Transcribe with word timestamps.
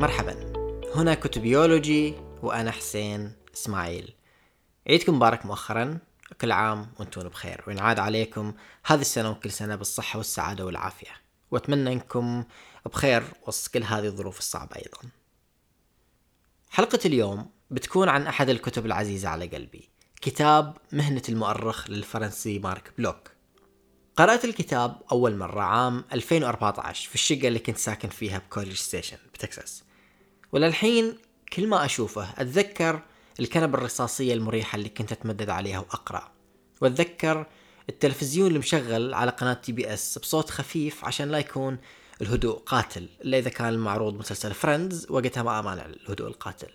مرحبا. 0.00 0.52
هنا 0.94 1.14
كتبيولوجي 1.14 2.14
وأنا 2.42 2.70
حسين 2.70 3.32
إسماعيل. 3.54 4.14
عيدكم 4.88 5.14
مبارك 5.14 5.46
مؤخرا. 5.46 5.98
كل 6.40 6.52
عام 6.52 6.92
وأنتم 6.98 7.28
بخير. 7.28 7.64
وينعاد 7.66 7.98
عليكم 7.98 8.54
هذه 8.84 9.00
السنة 9.00 9.30
وكل 9.30 9.50
سنة 9.50 9.76
بالصحة 9.76 10.16
والسعادة 10.16 10.66
والعافية. 10.66 11.10
وأتمنى 11.50 11.92
أنكم 11.92 12.44
بخير 12.86 13.22
وسط 13.46 13.74
كل 13.74 13.82
هذه 13.82 14.06
الظروف 14.06 14.38
الصعبة 14.38 14.76
أيضا. 14.76 15.10
حلقة 16.70 17.00
اليوم 17.04 17.50
بتكون 17.70 18.08
عن 18.08 18.26
أحد 18.26 18.48
الكتب 18.48 18.86
العزيزة 18.86 19.28
على 19.28 19.46
قلبي. 19.46 19.88
كتاب 20.20 20.76
مهنة 20.92 21.22
المؤرخ 21.28 21.90
للفرنسي 21.90 22.58
مارك 22.58 22.92
بلوك. 22.98 23.30
قرأت 24.16 24.44
الكتاب 24.44 25.02
أول 25.12 25.36
مرة 25.36 25.62
عام 25.62 26.04
2014 26.12 27.08
في 27.08 27.14
الشقة 27.14 27.48
اللي 27.48 27.58
كنت 27.58 27.78
ساكن 27.78 28.08
فيها 28.08 28.38
ب 28.38 28.43
College 28.43 28.76
Station 28.76 29.18
بتكساس. 29.34 29.89
وللحين 30.52 31.18
كل 31.52 31.66
ما 31.66 31.84
أشوفه 31.84 32.28
أتذكر 32.38 33.02
الكنبة 33.40 33.78
الرصاصية 33.78 34.34
المريحة 34.34 34.76
اللي 34.76 34.88
كنت 34.88 35.12
أتمدد 35.12 35.50
عليها 35.50 35.78
وأقرأ. 35.78 36.32
وأتذكر 36.80 37.46
التلفزيون 37.88 38.50
المشغل 38.50 39.14
على 39.14 39.30
قناة 39.30 39.52
TBS 39.52 40.18
بصوت 40.18 40.50
خفيف 40.50 41.04
عشان 41.04 41.28
لا 41.28 41.38
يكون 41.38 41.78
الهدوء 42.22 42.58
قاتل 42.58 43.08
إلا 43.24 43.38
إذا 43.38 43.50
كان 43.50 43.68
المعروض 43.68 44.14
مسلسل 44.14 44.54
Friends 44.54 45.06
وقتها 45.10 45.42
ما 45.42 45.60
أمانع 45.60 45.84
الهدوء 45.84 46.28
القاتل. 46.28 46.70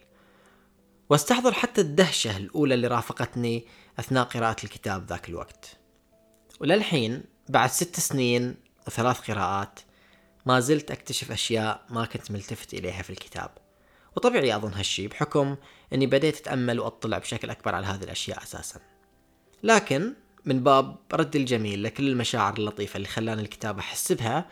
واستحضر 1.10 1.52
حتى 1.52 1.82
الدهشة 1.82 2.38
الأولى 2.38 2.74
اللي 2.74 2.88
رافقتني 2.88 3.68
أثناء 4.00 4.24
قراءة 4.24 4.64
الكتاب 4.64 5.06
ذاك 5.10 5.30
الوقت. 5.30 5.78
وللحين 6.60 7.24
بعد 7.50 7.70
ست 7.70 8.00
سنين 8.00 8.56
وثلاث 8.88 9.32
قراءات 9.32 9.80
ما 10.46 10.60
زلت 10.60 10.92
أكتشف 10.92 11.32
أشياء 11.32 11.86
ما 11.90 12.06
كنت 12.06 12.32
ملتفت 12.32 12.74
إليها 12.74 13.02
في 13.02 13.10
الكتاب. 13.10 13.65
وطبيعي 14.16 14.56
أظن 14.56 14.74
هالشي 14.74 15.08
بحكم 15.08 15.56
أني 15.94 16.08
بديت 16.08 16.38
أتأمل 16.38 16.80
وأطلع 16.80 17.18
بشكل 17.18 17.50
أكبر 17.50 17.76
على 17.76 17.86
هذه 17.86 18.04
الأشياء 18.04 18.44
أساسا. 18.44 18.80
لكن 19.64 20.14
من 20.46 20.64
باب 20.64 20.98
رد 21.14 21.36
الجميل 21.36 21.84
لكل 21.84 22.08
المشاعر 22.08 22.58
اللطيفة 22.58 22.98
اللي 22.98 23.08
خلاني 23.08 23.42
الكتاب 23.42 23.80
أحس 23.80 24.12
بها 24.12 24.50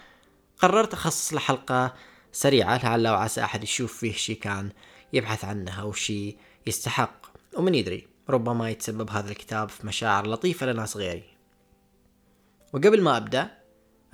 قررت 0.59 0.93
أخصص 0.93 1.33
له 1.33 1.39
حلقة 1.39 1.93
سريعة 2.31 2.83
لعل 2.83 3.07
وعسى 3.07 3.43
أحد 3.43 3.63
يشوف 3.63 3.97
فيه 3.97 4.13
شي 4.13 4.35
كان 4.35 4.69
يبحث 5.13 5.45
عنه 5.45 5.81
أو 5.81 5.93
شي 5.93 6.37
يستحق. 6.67 7.25
ومن 7.57 7.75
يدري 7.75 8.07
ربما 8.29 8.69
يتسبب 8.69 9.09
هذا 9.09 9.31
الكتاب 9.31 9.69
في 9.69 9.87
مشاعر 9.87 10.27
لطيفة 10.27 10.65
لناس 10.65 10.97
غيري. 10.97 11.23
وقبل 12.73 13.01
ما 13.01 13.17
أبدأ 13.17 13.51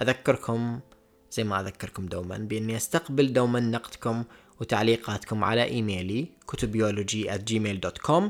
أذكركم 0.02 0.80
زي 1.32 1.44
ما 1.44 1.60
أذكركم 1.60 2.06
دوما 2.06 2.38
بإني 2.38 2.76
أستقبل 2.78 3.34
دوما 3.34 3.60
نقدكم 3.60 4.24
وتعليقاتكم 4.60 5.44
على 5.44 5.64
إيميلي 5.64 6.28
kutubiology 6.48 7.32
at 7.32 7.40
gmail.com 7.40 8.24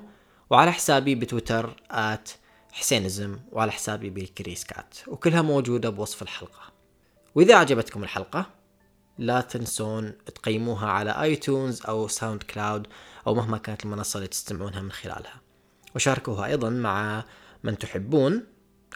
وعلى 0.49 0.71
حسابي 0.71 1.15
بتويتر 1.15 1.75
at 1.91 2.29
Husseinism 2.71 3.39
وعلى 3.51 3.71
حسابي 3.71 4.09
ب 4.09 4.63
CuriousCat 4.63 4.95
وكلها 5.07 5.41
موجودة 5.41 5.89
بوصف 5.89 6.21
الحلقة. 6.21 6.73
وإذا 7.35 7.55
عجبتكم 7.55 8.03
الحلقة 8.03 8.45
لا 9.17 9.41
تنسون 9.41 10.13
تقيموها 10.35 10.87
على 10.89 11.21
iTunes 11.21 11.81
أو 11.85 12.07
SoundCloud 12.07 12.87
أو 13.27 13.35
مهما 13.35 13.57
كانت 13.57 13.85
المنصة 13.85 14.17
اللي 14.17 14.27
تستمعونها 14.27 14.81
من 14.81 14.91
خلالها. 14.91 15.41
وشاركوها 15.95 16.45
أيضا 16.45 16.69
مع 16.69 17.23
من 17.63 17.77
تحبون 17.77 18.45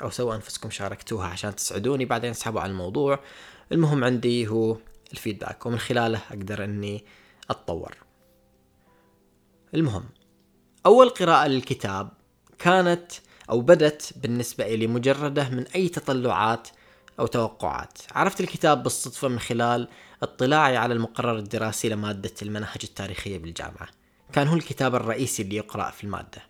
أو 0.02 0.09
سووا 0.09 0.36
أنفسكم 0.36 0.70
شاركتوها 0.70 1.28
عشان 1.28 1.56
تسعدوني 1.56 2.06
بعدين 2.06 2.30
اسحبوا 2.30 2.62
على 2.62 2.72
الموضوع. 2.72 3.20
المهم 3.72 4.03
عندي 4.03 4.47
هو 4.47 4.78
الفيدباك 5.13 5.66
ومن 5.66 5.80
خلاله 5.80 6.22
أقدر 6.30 6.63
إني 6.63 7.06
أتطور. 7.50 7.98
المهم 9.74 10.09
أول 10.86 11.09
قراءة 11.09 11.48
للكتاب 11.48 12.09
كانت 12.59 13.12
أو 13.50 13.62
بدت 13.62 14.14
بالنسبة 14.16 14.76
لي 14.76 14.88
مجردة 14.88 15.50
من 15.50 15.68
أي 15.68 15.90
تطلعات 15.90 16.68
أو 17.20 17.28
توقعات. 17.28 17.98
عرفت 18.12 18.42
الكتاب 18.42 18.84
بالصدفة 18.84 19.28
من 19.28 19.40
خلال 19.40 19.88
اطلاعي 20.24 20.78
على 20.78 20.94
المقرر 20.94 21.38
الدراسي 21.38 21.90
لمادة 21.90 22.34
المناهج 22.42 22.80
التاريخية 22.84 23.38
بالجامعة. 23.38 23.88
كان 24.34 24.48
هو 24.48 24.56
الكتاب 24.56 24.96
الرئيسي 24.96 25.44
اللي 25.44 25.56
يقرأ 25.56 25.92
في 25.92 26.04
المادة. 26.04 26.42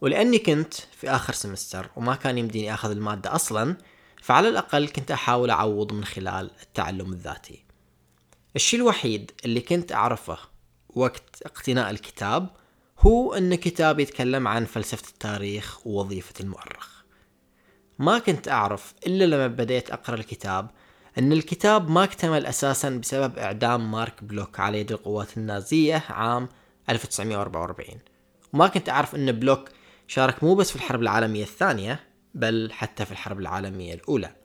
ولأني 0.00 0.38
كنت 0.38 0.74
في 0.74 1.10
آخر 1.10 1.32
سمستر 1.32 1.90
وما 1.96 2.14
كان 2.14 2.38
يمديني 2.38 2.74
أخذ 2.74 2.90
المادة 2.90 3.34
أصلا 3.34 3.76
فعلى 4.22 4.48
الأقل 4.48 4.88
كنت 4.88 5.10
أحاول 5.10 5.50
أعوض 5.50 5.92
من 5.92 6.04
خلال 6.04 6.50
التعلم 6.62 7.12
الذاتي. 7.12 7.64
الشيء 8.56 8.80
الوحيد 8.80 9.30
اللي 9.44 9.60
كنت 9.60 9.92
أعرفه 9.92 10.38
وقت 10.88 11.42
اقتناء 11.42 11.90
الكتاب 11.90 12.48
هو 13.00 13.34
أن 13.34 13.54
كتاب 13.54 14.00
يتكلم 14.00 14.48
عن 14.48 14.64
فلسفة 14.64 15.08
التاريخ 15.08 15.86
ووظيفة 15.86 16.34
المؤرخ. 16.40 17.02
ما 17.98 18.18
كنت 18.18 18.48
أعرف 18.48 18.94
إلا 19.06 19.24
لما 19.24 19.46
بديت 19.46 19.90
أقرأ 19.90 20.14
الكتاب 20.14 20.70
أن 21.18 21.32
الكتاب 21.32 21.90
ما 21.90 22.04
اكتمل 22.04 22.46
أساسا 22.46 22.90
بسبب 22.90 23.38
إعدام 23.38 23.90
مارك 23.90 24.24
بلوك 24.24 24.60
على 24.60 24.80
يد 24.80 24.92
القوات 24.92 25.36
النازية 25.36 26.04
عام 26.08 26.48
1944 26.90 27.98
وما 28.52 28.66
كنت 28.68 28.88
أعرف 28.88 29.14
أن 29.14 29.32
بلوك 29.32 29.68
شارك 30.08 30.44
مو 30.44 30.54
بس 30.54 30.70
في 30.70 30.76
الحرب 30.76 31.02
العالمية 31.02 31.42
الثانية 31.42 32.00
بل 32.34 32.72
حتى 32.72 33.04
في 33.04 33.12
الحرب 33.12 33.40
العالمية 33.40 33.94
الأولى. 33.94 34.36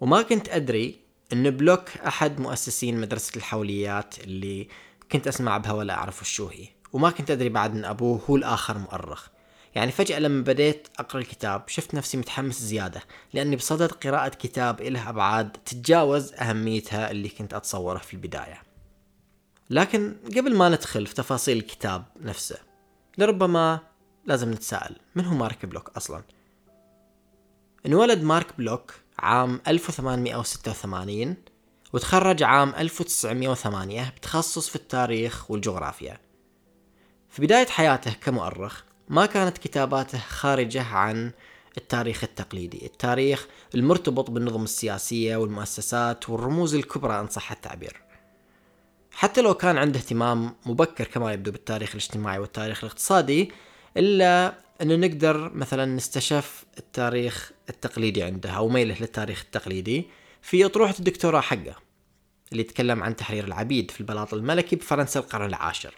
وما 0.00 0.22
كنت 0.22 0.48
أدري 0.48 1.01
أن 1.32 1.50
بلوك 1.50 1.88
أحد 2.06 2.40
مؤسسين 2.40 3.00
مدرسة 3.00 3.32
الحوليات 3.36 4.18
اللي 4.18 4.68
كنت 5.12 5.28
أسمع 5.28 5.58
بها 5.58 5.72
ولا 5.72 5.94
أعرف 5.94 6.22
وشو 6.22 6.46
هي 6.46 6.68
وما 6.92 7.10
كنت 7.10 7.30
أدري 7.30 7.48
بعد 7.48 7.76
أن 7.76 7.84
أبوه 7.84 8.20
هو 8.30 8.36
الآخر 8.36 8.78
مؤرخ. 8.78 9.28
يعني 9.74 9.92
فجأة 9.92 10.18
لما 10.18 10.42
بديت 10.42 10.88
أقرأ 10.98 11.20
الكتاب 11.20 11.68
شفت 11.68 11.94
نفسي 11.94 12.16
متحمس 12.16 12.58
زيادة 12.62 13.02
لأني 13.32 13.56
بصدد 13.56 13.92
قراءة 13.92 14.28
كتاب 14.28 14.80
إله 14.80 15.08
أبعاد 15.08 15.52
تتجاوز 15.52 16.32
أهميتها 16.32 17.10
اللي 17.10 17.28
كنت 17.28 17.54
أتصوره 17.54 17.98
في 17.98 18.14
البداية. 18.14 18.62
لكن 19.70 20.16
قبل 20.36 20.56
ما 20.56 20.68
ندخل 20.68 21.06
في 21.06 21.14
تفاصيل 21.14 21.56
الكتاب 21.56 22.04
نفسه 22.20 22.58
لربما 23.18 23.80
لازم 24.26 24.50
نتساءل 24.50 24.96
من 25.14 25.24
هو 25.24 25.34
مارك 25.34 25.66
بلوك 25.66 25.90
أصلا؟ 25.96 26.22
انولد 27.86 28.22
مارك 28.22 28.46
بلوك 28.58 28.94
عام 29.22 29.60
1886 29.68 31.36
وتخرج 31.92 32.42
عام 32.42 32.74
1908 32.74 34.12
بتخصص 34.16 34.68
في 34.68 34.76
التاريخ 34.76 35.50
والجغرافيا. 35.50 36.18
في 37.28 37.42
بداية 37.42 37.66
حياته 37.66 38.12
كمؤرخ 38.12 38.82
ما 39.08 39.26
كانت 39.26 39.58
كتاباته 39.58 40.18
خارجة 40.18 40.82
عن 40.82 41.32
التاريخ 41.76 42.24
التقليدي 42.24 42.86
التاريخ 42.86 43.46
المرتبط 43.74 44.30
بالنظم 44.30 44.64
السياسية 44.64 45.36
والمؤسسات 45.36 46.30
والرموز 46.30 46.74
الكبرى 46.74 47.20
إن 47.20 47.28
صح 47.28 47.52
التعبير. 47.52 48.02
حتى 49.12 49.42
لو 49.42 49.54
كان 49.54 49.78
عنده 49.78 49.98
اهتمام 49.98 50.54
مبكر 50.66 51.04
كما 51.04 51.32
يبدو 51.32 51.50
بالتاريخ 51.52 51.90
الاجتماعي 51.90 52.38
والتاريخ 52.38 52.84
الاقتصادي 52.84 53.52
إلا 53.96 54.54
أنه 54.82 54.96
نقدر 54.96 55.54
مثلا 55.54 55.84
نستشف 55.84 56.64
التاريخ 56.78 57.52
التقليدي 57.72 58.22
عنده 58.22 58.50
أو 58.50 58.68
ميله 58.68 58.96
للتاريخ 59.00 59.40
التقليدي 59.44 60.08
في 60.42 60.64
أطروحة 60.64 60.94
الدكتوراه 60.98 61.40
حقه 61.40 61.74
اللي 62.52 62.62
يتكلم 62.62 63.02
عن 63.02 63.16
تحرير 63.16 63.44
العبيد 63.44 63.90
في 63.90 64.00
البلاط 64.00 64.34
الملكي 64.34 64.76
بفرنسا 64.76 65.20
القرن 65.20 65.46
العاشر. 65.46 65.94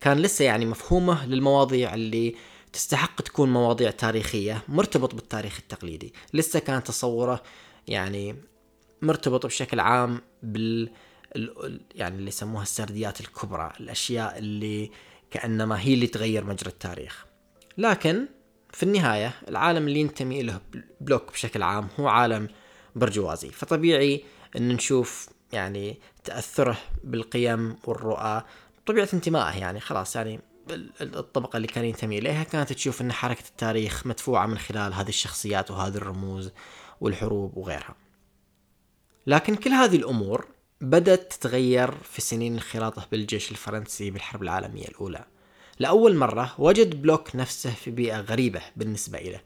كان 0.00 0.18
لسه 0.18 0.44
يعني 0.44 0.66
مفهومه 0.66 1.26
للمواضيع 1.26 1.94
اللي 1.94 2.34
تستحق 2.72 3.22
تكون 3.22 3.52
مواضيع 3.52 3.90
تاريخية 3.90 4.62
مرتبط 4.68 5.14
بالتاريخ 5.14 5.58
التقليدي. 5.58 6.14
لسه 6.34 6.58
كان 6.58 6.82
تصوره 6.84 7.42
يعني 7.88 8.36
مرتبط 9.02 9.46
بشكل 9.46 9.80
عام 9.80 10.20
بال 10.42 10.90
يعني 11.94 12.16
اللي 12.16 12.28
يسموها 12.28 12.62
السرديات 12.62 13.20
الكبرى 13.20 13.72
الأشياء 13.80 14.38
اللي 14.38 14.90
كأنما 15.30 15.80
هي 15.80 15.94
اللي 15.94 16.06
تغير 16.06 16.44
مجرى 16.44 16.70
التاريخ. 16.70 17.26
لكن 17.78 18.26
في 18.70 18.82
النهاية 18.82 19.34
العالم 19.48 19.88
اللي 19.88 20.00
ينتمي 20.00 20.42
له 20.42 20.60
بلوك 21.00 21.32
بشكل 21.32 21.62
عام 21.62 21.88
هو 22.00 22.08
عالم 22.08 22.48
برجوازي. 22.96 23.50
فطبيعي 23.50 24.24
أن 24.56 24.68
نشوف 24.68 25.28
يعني 25.52 25.98
تأثره 26.24 26.78
بالقيم 27.04 27.76
والرؤى 27.84 28.42
طبيعة 28.86 29.08
انتمائه 29.14 29.58
يعني. 29.58 29.80
خلاص 29.80 30.16
يعني 30.16 30.40
الطبقة 31.00 31.56
اللي 31.56 31.68
كان 31.68 31.84
ينتمي 31.84 32.18
إليها 32.18 32.44
كانت 32.44 32.72
تشوف 32.72 33.00
أن 33.00 33.12
حركة 33.12 33.48
التاريخ 33.48 34.06
مدفوعة 34.06 34.46
من 34.46 34.58
خلال 34.58 34.94
هذه 34.94 35.08
الشخصيات 35.08 35.70
وهذه 35.70 35.96
الرموز 35.96 36.50
والحروب 37.00 37.56
وغيرها. 37.56 37.94
لكن 39.26 39.54
كل 39.54 39.70
هذه 39.70 39.96
الأمور 39.96 40.46
بدأت 40.80 41.32
تتغير 41.32 41.94
في 41.94 42.20
سنين 42.20 42.54
انخراطه 42.54 43.06
بالجيش 43.12 43.50
الفرنسي 43.50 44.10
بالحرب 44.10 44.42
العالمية 44.42 44.88
الأولى. 44.88 45.24
لأول 45.78 46.16
مرة 46.16 46.54
وجد 46.58 47.02
بلوك 47.02 47.36
نفسه 47.36 47.70
في 47.70 47.90
بيئة 47.90 48.20
غريبة 48.20 48.60
بالنسبة 48.76 49.18
إليه. 49.18 49.42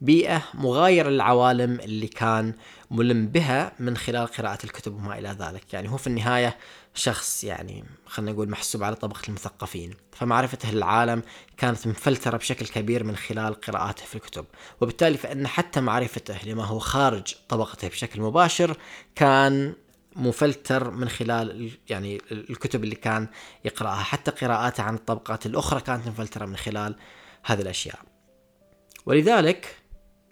بيئة 0.00 0.42
مغايرة 0.54 1.08
للعوالم 1.08 1.80
اللي 1.80 2.06
كان 2.06 2.54
ملم 2.90 3.26
بها 3.26 3.72
من 3.78 3.96
خلال 3.96 4.26
قراءة 4.26 4.58
الكتب 4.64 4.94
وما 4.94 5.18
إلى 5.18 5.36
ذلك. 5.40 5.74
يعني 5.74 5.90
هو 5.90 5.96
في 5.96 6.06
النهاية 6.06 6.56
شخص 6.94 7.44
يعني 7.44 7.84
خلينا 8.06 8.32
نقول 8.32 8.50
محسوب 8.50 8.82
على 8.82 8.96
طبقة 8.96 9.20
المثقفين. 9.28 9.94
فمعرفته 10.12 10.70
للعالم 10.70 11.22
كانت 11.56 11.86
مفلترة 11.86 12.36
بشكل 12.36 12.66
كبير 12.66 13.04
من 13.04 13.16
خلال 13.16 13.54
قراءاته 13.54 14.04
في 14.04 14.14
الكتب. 14.14 14.44
وبالتالي 14.80 15.16
فإن 15.18 15.46
حتى 15.46 15.80
معرفته 15.80 16.38
لما 16.46 16.64
هو 16.64 16.78
خارج 16.78 17.34
طبقته 17.48 17.88
بشكل 17.88 18.20
مباشر 18.20 18.76
كان 19.14 19.74
مفلتر 20.16 20.90
من 20.90 21.08
خلال 21.08 21.70
يعني 21.88 22.20
الكتب 22.32 22.84
اللي 22.84 22.94
كان 22.94 23.28
يقرأها. 23.64 24.02
حتى 24.02 24.30
قراءاته 24.30 24.82
عن 24.82 24.94
الطبقات 24.94 25.46
الأخرى 25.46 25.80
كانت 25.80 26.08
مفلترة 26.08 26.46
من 26.46 26.56
خلال 26.56 26.94
هذه 27.44 27.60
الأشياء. 27.60 27.98
ولذلك 29.06 29.76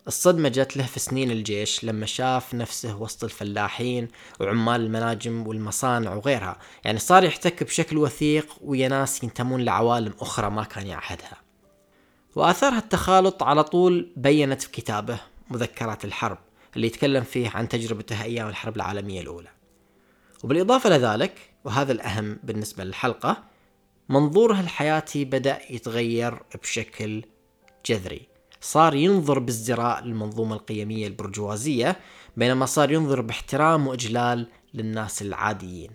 الصدمة 0.06 0.48
جت 0.48 0.76
له 0.76 0.86
في 0.86 1.00
سنين 1.00 1.30
الجيش 1.30 1.84
لما 1.84 2.06
شاف 2.06 2.54
نفسه 2.54 2.96
وسط 2.96 3.25
الفلاحين 3.25 4.08
وعمال 4.40 4.80
المناجم 4.80 5.46
والمصانع 5.46 6.14
وغيرها. 6.14 6.58
يعني 6.84 6.98
صار 6.98 7.25
يحتك 7.25 7.62
بشكل 7.62 7.98
وثيق 7.98 8.46
ويا 8.60 8.88
ناس 8.88 9.25
ينتمون 9.25 9.64
لعوالم 9.64 10.14
أخرى 10.20 10.50
ما 10.50 10.64
كان 10.64 10.86
يعهدها. 10.86 11.36
وآثار 12.36 12.72
التخالط 12.72 13.42
على 13.42 13.64
طول 13.64 14.12
بينت 14.16 14.62
في 14.62 14.70
كتابه 14.70 15.20
مذكرات 15.50 16.04
الحرب 16.04 16.38
اللي 16.76 16.86
يتكلم 16.86 17.25
فيه 17.25 17.50
عن 17.54 17.69
تجربته 17.69 18.22
أيام 18.22 18.48
الحرب 18.48 18.76
العالمية 18.76 19.20
الأولى. 19.20 19.57
وبالإضافة 20.44 20.90
لذلك 20.90 21.32
وهذا 21.64 21.93
الأهم 21.93 22.38
بالنسبة 22.43 22.85
للحلقة 22.85 23.43
منظوره 24.08 24.61
الحياتي 24.61 25.25
بدأ 25.25 25.58
يتغير 25.70 26.43
بشكل 26.62 27.23
جذري. 27.87 28.29
صار 28.61 28.94
ينظر 28.94 29.38
بازدراء 29.38 30.05
للمنظومة 30.05 30.55
القيمية 30.55 31.06
البرجوازية 31.06 31.96
بينما 32.37 32.67
صار 32.67 32.93
ينظر 32.93 33.20
باحترام 33.20 33.87
وإجلال 33.87 34.46
للناس 34.75 35.23
العاديين. 35.23 35.90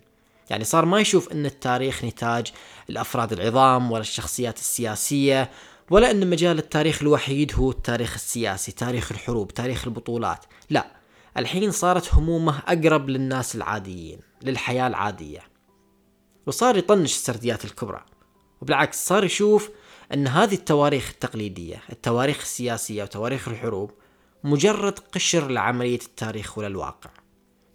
يعني 0.50 0.64
صار 0.64 0.84
ما 0.84 1.00
يشوف 1.00 1.32
أن 1.32 1.46
التاريخ 1.46 2.04
نتاج 2.04 2.52
الأفراد 2.90 3.32
العظام 3.32 3.92
ولا 3.92 4.00
الشخصيات 4.00 4.58
السياسية 4.58 5.50
ولا 5.90 6.10
أن 6.10 6.30
مجال 6.30 6.58
التاريخ 6.58 7.02
الوحيد 7.02 7.52
هو 7.54 7.70
التاريخ 7.70 8.14
السياسي 8.14 8.72
تاريخ 8.72 9.12
الحروب 9.12 9.54
تاريخ 9.54 9.84
البطولات. 9.86 10.44
لا 10.70 10.86
الحين 11.36 11.70
صارت 11.70 12.14
همومه 12.14 12.58
أقرب 12.58 13.08
للناس 13.10 13.56
العاديين 13.56 14.18
للحياة 14.42 14.86
العادية. 14.86 15.40
وصار 16.46 16.76
يطنش 16.76 17.12
السرديات 17.12 17.64
الكبرى. 17.64 18.04
وبالعكس 18.62 19.06
صار 19.06 19.24
يشوف 19.24 19.70
أن 20.14 20.26
هذه 20.26 20.54
التواريخ 20.54 21.10
التقليدية 21.10 21.82
التواريخ 21.92 22.40
السياسية 22.40 23.02
وتواريخ 23.02 23.48
الحروب 23.48 23.90
مجرد 24.44 24.98
قشر 24.98 25.48
لعملية 25.48 26.00
التاريخ 26.00 26.58
وللواقع 26.58 27.10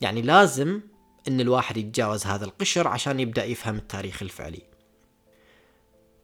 يعني 0.02 0.22
لازم 0.22 0.82
أن 1.28 1.42
الواحد 1.42 1.78
يتجاوز 1.78 2.26
هذا 2.26 2.46
القشر 2.46 2.88
عشان 2.88 3.20
يبدأ 3.20 3.46
يفهم 3.46 3.76
التاريخ 3.76 4.22
الفعلي. 4.24 4.62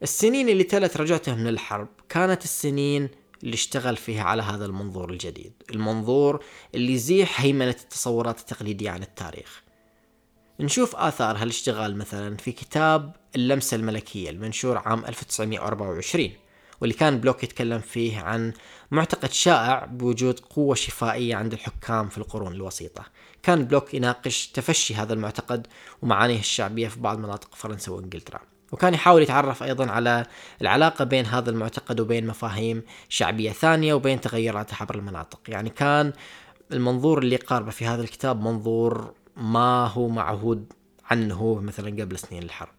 السنين 0.03 0.49
اللي 0.49 0.63
تلت 0.63 0.97
رجعته 0.97 1.35
من 1.35 1.47
الحرب 1.47 1.87
كانت 2.09 2.43
السنين 2.43 3.09
اللي 3.45 3.53
اشتغل 3.53 3.95
فيها 3.97 4.23
على 4.23 4.43
هذا 4.43 4.65
المنظور 4.65 5.09
الجديد. 5.09 5.53
المنظور 5.69 6.43
اللي 6.75 6.93
يزيح 6.93 7.41
هيمنة 7.41 7.69
التصورات 7.69 8.39
التقليدية 8.39 8.89
عن 8.89 9.03
التاريخ. 9.03 9.63
نشوف 10.59 10.95
آثار 10.95 11.37
هالاشتغال 11.37 11.97
مثلا 11.97 12.37
في 12.37 12.51
كتاب 12.51 13.15
اللمسة 13.35 13.75
الملكية 13.75 14.29
المنشور 14.29 14.77
عام 14.77 15.05
1924 15.05 16.31
واللي 16.81 16.95
كان 16.95 17.17
بلوك 17.17 17.43
يتكلم 17.43 17.79
فيه 17.79 18.19
عن 18.19 18.53
معتقد 18.91 19.31
شائع 19.31 19.85
بوجود 19.85 20.39
قوة 20.39 20.75
شفائية 20.75 21.35
عند 21.35 21.53
الحكام 21.53 22.09
في 22.09 22.17
القرون 22.17 22.53
الوسيطة. 22.53 23.05
كان 23.43 23.65
بلوك 23.65 23.93
يناقش 23.93 24.47
تفشي 24.47 24.95
هذا 24.95 25.13
المعتقد 25.13 25.67
ومعانيه 26.01 26.39
الشعبية 26.39 26.87
في 26.87 26.99
بعض 26.99 27.19
مناطق 27.19 27.55
فرنسا 27.55 27.91
وإنجلترا. 27.91 28.54
وكان 28.75 28.93
يحاول 28.93 29.21
يتعرف 29.21 29.63
أيضا 29.63 29.91
على 29.91 30.25
العلاقة 30.61 31.05
بين 31.05 31.25
هذا 31.25 31.49
المعتقد 31.49 31.99
وبين 31.99 32.27
مفاهيم 32.27 32.83
شعبية 33.09 33.51
ثانية 33.51 33.93
وبين 33.93 34.21
تغيراته 34.21 34.75
عبر 34.81 34.95
المناطق، 34.95 35.39
يعني 35.47 35.69
كان 35.69 36.13
المنظور 36.71 37.19
اللي 37.19 37.35
قاربه 37.35 37.71
في 37.71 37.85
هذا 37.85 38.01
الكتاب 38.01 38.41
منظور 38.41 39.13
ما 39.37 39.87
هو 39.87 40.07
معهود 40.07 40.73
عنه 41.05 41.59
مثلا 41.61 42.01
قبل 42.01 42.17
سنين 42.19 42.43
الحرب. 42.43 42.75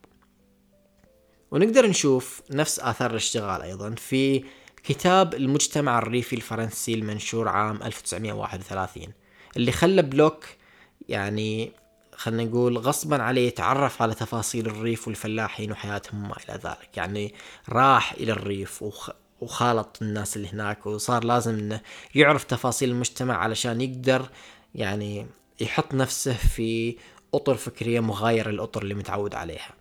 ونقدر 1.51 1.87
نشوف 1.87 2.43
نفس 2.51 2.81
آثار 2.81 3.11
الاشتغال 3.11 3.63
أيضا 3.63 3.95
في 3.95 4.45
كتاب 4.85 5.35
المجتمع 5.35 5.99
الريفي 5.99 6.37
الفرنسي 6.37 6.95
المنشور 6.95 7.49
عام 7.49 7.83
1931 7.83 9.07
اللي 9.57 9.73
خلى 9.73 10.03
بلوك 10.03 10.45
يعني 11.09 11.73
خلينا 12.17 12.45
نقول 12.45 12.79
غصبا 12.79 13.23
عليه 13.23 13.47
يتعرف 13.49 14.03
على 14.03 14.15
تفاصيل 14.15 14.67
الريف 14.67 15.09
والفلاحين 15.09 15.73
وحياتهم 15.73 16.25
وما 16.25 16.35
إلى 16.49 16.61
ذلك 16.65 16.97
يعني 16.97 17.35
راح 17.69 18.13
إلى 18.13 18.33
الريف 18.33 18.83
وخ... 18.83 19.11
وخالط 19.41 19.99
الناس 20.03 20.37
اللي 20.37 20.49
هناك 20.49 20.87
وصار 20.87 21.25
لازم 21.25 21.55
إنه 21.55 21.81
يعرف 22.15 22.45
تفاصيل 22.45 22.91
المجتمع 22.91 23.37
علشان 23.37 23.81
يقدر 23.81 24.29
يعني 24.75 25.27
يحط 25.61 25.95
نفسه 25.95 26.33
في 26.33 26.97
أطر 27.35 27.55
فكرية 27.55 28.01
مغايرة 28.01 28.51
للأطر 28.51 28.83
اللي 28.83 28.95
متعود 28.95 29.35
عليها. 29.35 29.75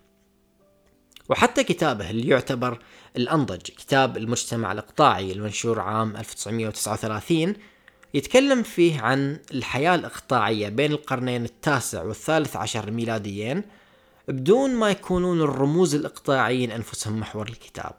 وحتى 1.28 1.64
كتابه 1.64 2.10
اللي 2.10 2.28
يعتبر 2.28 2.78
الأنضج 3.16 3.60
كتاب 3.60 4.16
المجتمع 4.16 4.72
الإقطاعي 4.72 5.32
المنشور 5.32 5.80
عام 5.80 6.16
1939 6.16 7.54
يتكلم 8.16 8.62
فيه 8.62 9.00
عن 9.00 9.38
الحياة 9.54 9.94
الإقطاعية 9.94 10.68
بين 10.68 10.92
القرنين 10.92 11.44
التاسع 11.44 12.02
والثالث 12.02 12.56
عشر 12.56 12.90
ميلاديين 12.90 13.62
بدون 14.28 14.70
ما 14.74 14.90
يكونون 14.90 15.40
الرموز 15.40 15.94
الإقطاعيين 15.94 16.70
أنفسهم 16.70 17.20
محور 17.20 17.48
الكتاب. 17.48 17.92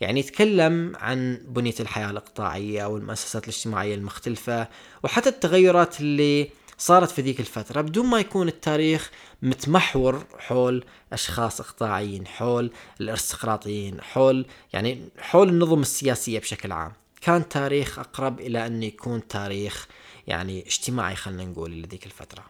يعني 0.00 0.20
يتكلم 0.20 0.96
عن 0.96 1.40
بنية 1.48 1.74
الحياة 1.80 2.10
الإقطاعية 2.10 2.84
والمؤسسات 2.84 3.44
الاجتماعية 3.44 3.94
المختلفة 3.94 4.68
وحتى 5.04 5.28
التغيرات 5.28 6.00
اللي 6.00 6.50
صارت 6.78 7.10
في 7.10 7.22
ذيك 7.22 7.40
الفترة. 7.40 7.80
بدون 7.80 8.06
ما 8.06 8.20
يكون 8.20 8.48
التاريخ 8.48 9.10
متمحور 9.42 10.24
حول 10.38 10.84
أشخاص 11.12 11.60
إقطاعيين 11.60 12.26
حول 12.26 12.70
الأرستقراطيين 13.00 14.00
حول 14.00 14.46
يعني 14.72 15.08
حول 15.18 15.48
النظم 15.48 15.80
السياسية 15.80 16.38
بشكل 16.38 16.72
عام. 16.72 16.92
كان 17.20 17.48
تاريخ 17.48 17.98
أقرب 17.98 18.40
إلى 18.40 18.66
أن 18.66 18.82
يكون 18.82 19.28
تاريخ 19.28 19.86
يعني 20.26 20.66
اجتماعي 20.66 21.16
خلينا 21.16 21.44
نقول 21.44 21.82
لذيك 21.82 22.06
الفترة. 22.06 22.44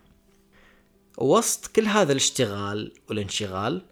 وسط 1.19 1.67
كل 1.67 1.87
هذا 1.87 2.13
الاشتغال 2.13 2.93
والانشغال 3.09 3.83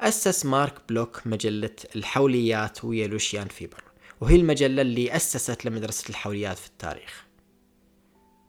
أسس 0.00 0.46
مارك 0.46 0.74
بلوك 0.88 1.26
مجلة 1.26 1.76
الحوليات 1.96 2.84
ويا 2.84 3.06
لوسيان 3.06 3.48
فيفر. 3.48 3.84
وهي 4.20 4.36
المجلة 4.36 4.82
اللي 4.82 5.16
أسست 5.16 5.64
لمدرسة 5.64 6.08
الحوليات 6.08 6.58
في 6.58 6.66
التاريخ. 6.66 7.24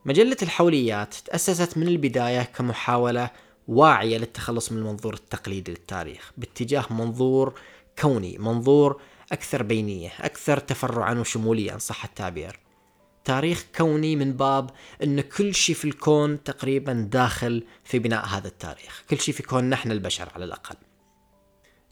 مجلة 0.06 0.38
الحوليات 0.42 1.13
تأسست 1.13 1.77
من 1.77 1.88
البداية 1.88 2.42
كمحاولة 2.42 3.30
واعية 3.68 4.18
للتخلص 4.18 4.72
من 4.72 4.77
المنظور 4.77 5.13
التقليدي 5.13 5.72
للتاريخ 5.72 6.32
باتجاه 6.38 6.86
منظور 6.89 7.60
كوني 8.01 8.38
منظور 8.38 9.01
أكثر 9.34 9.63
بينية 9.63 10.12
أكثر 10.20 10.60
تفرعا 10.60 11.13
وشمولية 11.13 11.74
إن 11.74 11.80
صح 11.80 12.06
التعبير. 12.06 12.60
تاريخ 13.25 13.66
كوني 13.75 14.16
من 14.16 14.34
باب 14.34 14.70
أن 15.04 15.22
كل 15.22 15.56
شيء 15.56 15.75
في 15.75 15.86
الكون 15.86 16.44
تقريبا 16.44 16.94
داخل 17.12 17.63
في 17.84 18.00
بناء 18.00 18.25
هذا 18.25 18.48
التاريخ. 18.48 19.04
كل 19.10 19.20
شيء 19.20 19.34
في 19.34 19.44
كون 19.44 19.70
نحن 19.70 19.92
البشر 19.92 20.30
على 20.36 20.46
الأقل. 20.46 20.75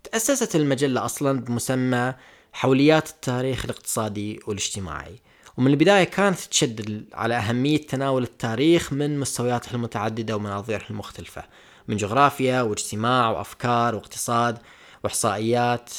تأسست 0.03 0.55
المجلة 0.55 1.05
أصلا 1.05 1.41
بمسمى 1.41 2.13
حوليات 2.53 3.09
التاريخ 3.09 3.65
الاقتصادي 3.65 4.39
والاجتماعي. 4.47 5.19
ومن 5.57 5.71
البداية 5.71 6.03
كانت 6.03 6.39
تشدد 6.39 7.05
على 7.13 7.35
أهمية 7.35 7.87
تناول 7.87 8.23
التاريخ 8.23 8.93
من 8.93 9.19
مستوياته 9.19 9.75
المتعددة 9.75 10.35
ومناظيره 10.35 10.83
المختلفة. 10.89 11.43
من 11.87 11.97
جغرافيا 11.97 12.61
واجتماع 12.61 13.29
وأفكار 13.29 13.95
واقتصاد 13.95 14.57
وإحصائيات 15.03 15.91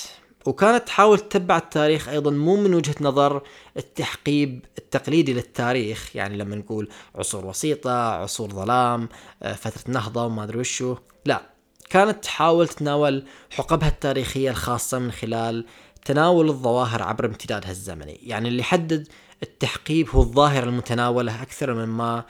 وكانت 0.47 0.87
تحاول 0.87 1.19
تتبع 1.19 1.57
التاريخ 1.57 2.09
أيضا 2.09 2.31
مو 2.31 2.57
من 2.57 2.75
وجهة 2.75 2.95
نظر 3.01 3.43
التحقيب 3.77 4.65
التقليدي 4.79 5.33
للتاريخ. 5.33 6.17
يعني 6.17 6.37
لما 6.37 6.57
نقول 6.57 6.89
عصور 7.15 7.47
وسيطة 7.47 8.13
عصور 8.13 8.51
ظلام 8.51 9.09
آه، 9.43 9.53
فترة 9.53 9.93
نهضة 9.93 10.27
وما 10.27 10.45
أدري 10.45 10.59
وشو. 10.59 10.97
لا 11.25 11.43
كانت 11.91 12.25
تحاول 12.25 12.69
تتناول 12.69 13.25
حقبها 13.51 13.89
التاريخية 13.89 14.51
الخاصة 14.51 14.99
من 14.99 15.13
خلال 15.13 15.67
تناول 16.05 16.49
الظواهر 16.49 17.03
عبر 17.03 17.27
امتدادها 17.27 17.71
الزمني. 17.71 18.21
يعني 18.23 18.49
اللي 18.49 18.61
يحدد 18.61 19.09
التحقيب 19.43 20.11
هو 20.11 20.21
الظاهرة 20.21 20.65
المتناولة 20.65 21.43
أكثر 21.43 21.75
مما 21.75 22.25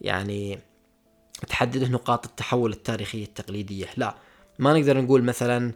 يعني 0.00 0.58
تحدد 1.48 1.90
نقاط 1.90 2.26
التحول 2.26 2.72
التاريخية 2.72 3.24
التقليدية. 3.24 3.86
لا 3.96 4.16
ما 4.58 4.72
نقدر 4.72 5.00
نقول 5.00 5.22
مثلا 5.22 5.72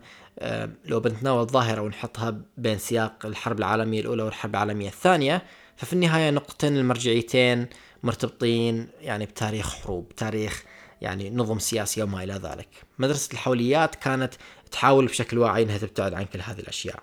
لو 0.85 1.00
بنتناول 1.00 1.47
ظاهرة 1.47 1.80
ونحطها 1.80 2.40
بين 2.56 2.78
سياق 2.78 3.26
الحرب 3.26 3.59
العالمية 3.59 4.00
الأولى 4.00 4.23
والحرب 4.23 4.50
العالمية 4.50 4.88
الثانية 4.88 5.42
ففي 5.76 5.92
النهاية 5.92 6.30
نقطتين 6.30 6.76
المرجعيتين 6.76 7.66
مرتبطين 8.02 8.88
يعني 9.00 9.26
بتاريخ 9.26 9.75
حروب 9.75 10.09
تاريخ 10.16 10.64
يعني 11.00 11.30
نظم 11.30 11.59
سياسي 11.59 12.02
وما 12.02 12.23
إلى 12.25 12.32
ذلك. 12.32 12.68
مدرسة 12.99 13.32
الحوليات 13.32 13.94
كانت 13.94 14.35
تحاول 14.70 15.06
بشكل 15.06 15.38
واعي 15.38 15.62
أنها 15.62 15.78
تبتعد 15.78 16.14
عن 16.14 16.25
كل 16.25 16.40
هذه 16.40 16.59
الأشياء. 16.59 17.02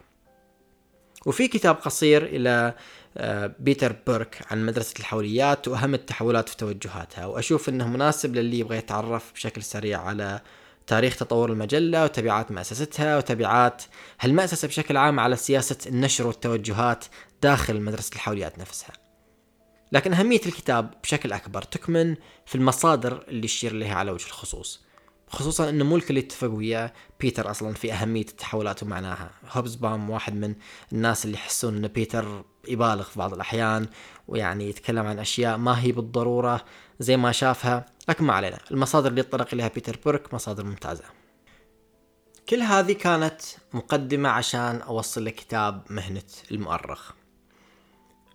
وفي 1.26 1.48
كتاب 1.48 1.76
قصير 1.76 2.26
إلى 2.26 2.74
آه، 3.18 3.56
بيتر 3.60 3.96
بيرك 4.08 4.42
عن 4.52 4.66
مدرسة 4.66 4.94
الحوليات 5.00 5.68
وأهم 5.68 5.94
التحولات 5.94 6.50
في 6.50 6.58
توجهاتها 6.58 7.26
وأشوف 7.26 7.70
أنه 7.70 7.88
مناسب 7.88 8.36
للي 8.36 8.60
يبغى 8.60 8.78
يتعرف 8.78 9.34
بشكل 9.34 9.64
سريع 9.64 10.02
على 10.02 10.42
تاريخ 10.88 11.16
تطور 11.16 11.52
المجلة 11.52 12.04
وتبعات 12.04 12.52
مؤسستها 12.52 13.18
وتبعات 13.18 13.84
هالمؤسسة 14.20 14.68
بشكل 14.68 14.98
عام 14.98 15.20
على 15.20 15.36
سياسة 15.36 15.78
النشر 15.88 16.28
والتوجهات 16.28 17.06
داخل 17.42 17.82
مدرسة 17.82 18.14
الحوليات 18.14 18.60
نفسها. 18.60 18.94
لكن 19.92 20.14
أهمية 20.14 20.42
الكتاب 20.46 20.94
بشكل 21.04 21.34
أكبر 21.34 21.62
تكمن 21.62 22.16
في 22.46 22.56
المصادر 22.56 23.24
اللي 23.28 23.46
يشير 23.46 23.74
لها 23.74 23.96
على 23.96 24.12
وجه 24.12 24.26
الخصوص 24.26 24.88
خصوصا 25.30 25.70
انه 25.70 25.86
مو 25.86 25.96
الكل 25.96 26.18
يتفق 26.18 26.48
ويا 26.48 26.94
بيتر 27.20 27.52
أصلا 27.52 27.74
في 27.74 27.94
أهمية 27.94 28.22
التحولات 28.22 28.84
ومعناها 28.84 29.30
هوبزباوم 29.52 30.10
واحد 30.10 30.36
من 30.36 30.56
الناس 30.92 31.26
اللي 31.26 31.38
يحسون 31.38 31.76
إن 31.78 31.88
بيتر 31.88 32.44
يبالغ 32.68 33.04
في 33.04 33.20
بعض 33.20 33.34
الأحيان 33.34 33.88
ويعني 34.28 34.70
يتكلم 34.70 35.06
عن 35.06 35.20
أشياء 35.20 35.58
ما 35.58 35.82
هي 35.82 35.92
بالضرورة 35.92 36.66
زي 37.00 37.18
ما 37.18 37.32
شافها. 37.32 37.86
لكن 38.10 38.26
ما 38.26 38.34
علينا. 38.34 38.60
المصادر 38.72 39.10
اللي 39.10 39.22
يتطرق 39.22 39.48
إليها 39.54 39.68
بيتر 39.68 40.00
بيرك 40.06 40.34
مصادر 40.34 40.64
ممتازة. 40.64 41.04
كل 42.50 42.62
هذه 42.62 42.94
كانت 42.94 43.42
مقدمة 43.74 44.30
عشان 44.30 44.82
أوصل 44.82 45.26
لكتاب 45.26 45.84
مهنة 45.90 46.24
المؤرخ. 46.52 47.12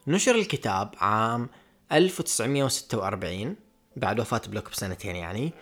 نشر 0.07 0.35
الكتاب 0.35 0.95
عام 0.99 1.49
1946 1.93 3.57
بعد 3.97 4.21
وفاة 4.21 4.41
بلوك 4.47 4.71
بسنتين 4.71 5.17
يعني. 5.17 5.52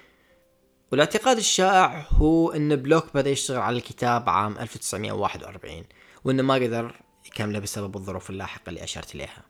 والاعتقاد 0.93 1.37
الشائع 1.37 2.07
هو 2.11 2.52
إن 2.52 2.76
بلوك 2.76 3.07
بدأ 3.14 3.31
يشتغل 3.31 3.59
على 3.59 3.76
الكتاب 3.76 4.29
عام 4.29 4.59
1941 4.59 5.85
وإنه 6.25 6.43
ما 6.43 6.55
قدر 6.55 6.95
يكمله 7.26 7.59
بسبب 7.59 7.97
الظروف 7.97 8.31
اللاحقة 8.31 8.71
اللي 8.71 8.85
أشرت 8.85 9.14
إليها. 9.14 9.43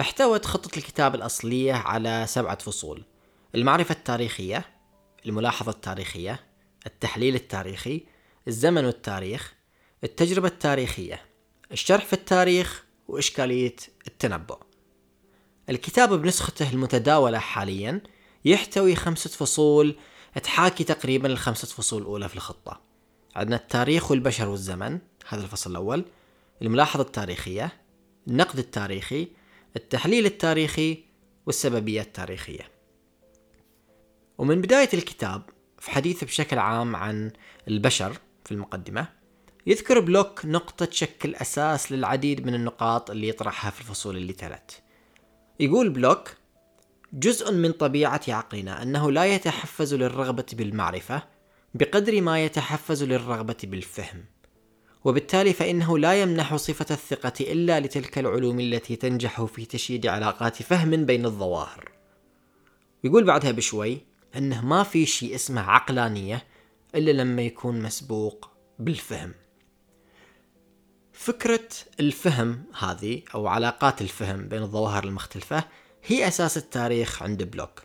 احتوت 0.00 0.46
خطة 0.46 0.78
الكتاب 0.78 1.14
الأصلية 1.14 1.72
على 1.72 2.24
سبعة 2.28 2.58
فصول. 2.58 3.04
المعرفة 3.54 3.92
التاريخية 3.92 4.64
الملاحظة 5.26 5.70
التاريخية 5.70 6.40
التحليل 6.86 7.34
التاريخي 7.34 8.02
الزمن 8.48 8.84
والتاريخ 8.84 9.54
التجربة 10.04 10.48
التاريخية 10.48 11.22
الشرح 11.72 12.04
في 12.04 12.12
التاريخ 12.12 12.84
وإشكالية 13.08 13.76
التنبؤ. 14.06 14.58
الكتاب 15.70 16.22
بنسخته 16.22 16.70
المتداولة 16.70 17.38
حاليا 17.38 18.00
يحتوي 18.44 18.94
خمسة 18.96 19.30
فصول 19.30 19.96
تحاكي 20.42 20.84
تقريبا 20.84 21.28
الخمسة 21.28 21.68
فصول 21.68 22.02
الأولى 22.02 22.28
في 22.28 22.34
الخطة. 22.34 22.80
عندنا 23.36 23.56
التاريخ 23.56 24.10
والبشر 24.10 24.48
والزمن 24.48 24.98
هذا 25.28 25.42
الفصل 25.42 25.70
الأول 25.70 26.04
الملاحظة 26.62 27.02
التاريخية 27.02 27.72
النقد 28.28 28.58
التاريخي 28.58 29.28
التحليل 29.76 30.26
التاريخي 30.26 31.04
والسببية 31.46 32.00
التاريخية. 32.00 32.79
ومن 34.40 34.60
بداية 34.60 34.88
الكتاب 34.94 35.42
في 35.78 35.90
حديثه 35.90 36.26
بشكل 36.26 36.58
عام 36.58 36.96
عن 36.96 37.30
البشر 37.68 38.12
في 38.44 38.52
المقدمة 38.52 39.08
يذكر 39.66 40.00
بلوك 40.00 40.40
نقطة 40.44 40.84
تشكل 40.84 41.34
أساس 41.34 41.92
للعديد 41.92 42.46
من 42.46 42.54
النقاط 42.54 43.10
اللي 43.10 43.28
يطرحها 43.28 43.70
في 43.70 43.80
الفصول 43.80 44.16
اللي 44.16 44.32
تلت. 44.32 44.82
يقول 45.60 45.90
بلوك 45.90 46.30
جزء 47.12 47.52
من 47.52 47.72
طبيعة 47.72 48.20
عقلنا 48.28 48.82
أنه 48.82 49.12
لا 49.12 49.24
يتحفز 49.24 49.94
للرغبة 49.94 50.46
بالمعرفة 50.52 51.22
بقدر 51.74 52.20
ما 52.20 52.44
يتحفز 52.44 53.04
للرغبة 53.04 53.56
بالفهم 53.64 54.24
وبالتالي 55.04 55.52
فإنه 55.52 55.98
لا 55.98 56.22
يمنح 56.22 56.56
صفة 56.56 56.86
الثقة 56.90 57.32
إلا 57.40 57.80
لتلك 57.80 58.18
العلوم 58.18 58.60
التي 58.60 58.96
تنجح 58.96 59.44
في 59.44 59.64
تشييد 59.64 60.06
علاقات 60.06 60.62
فهم 60.62 60.90
بين 61.04 61.26
الظواهر. 61.26 61.92
يقول 63.04 63.24
بعدها 63.24 63.50
بشوي 63.50 64.09
أنه 64.36 64.64
ما 64.64 64.82
في 64.82 65.06
شيء 65.06 65.34
اسمه 65.34 65.60
عقلانية 65.60 66.46
إلا 66.94 67.10
لما 67.10 67.42
يكون 67.42 67.82
مسبوق 67.82 68.50
بالفهم. 68.78 69.34
فكرة 71.12 71.68
الفهم 72.00 72.64
هذه 72.78 73.22
أو 73.34 73.46
علاقات 73.46 74.02
الفهم 74.02 74.48
بين 74.48 74.62
الظواهر 74.62 75.04
المختلفة 75.04 75.64
هي 76.06 76.28
أساس 76.28 76.56
التاريخ 76.56 77.22
عند 77.22 77.42
بلوك. 77.42 77.82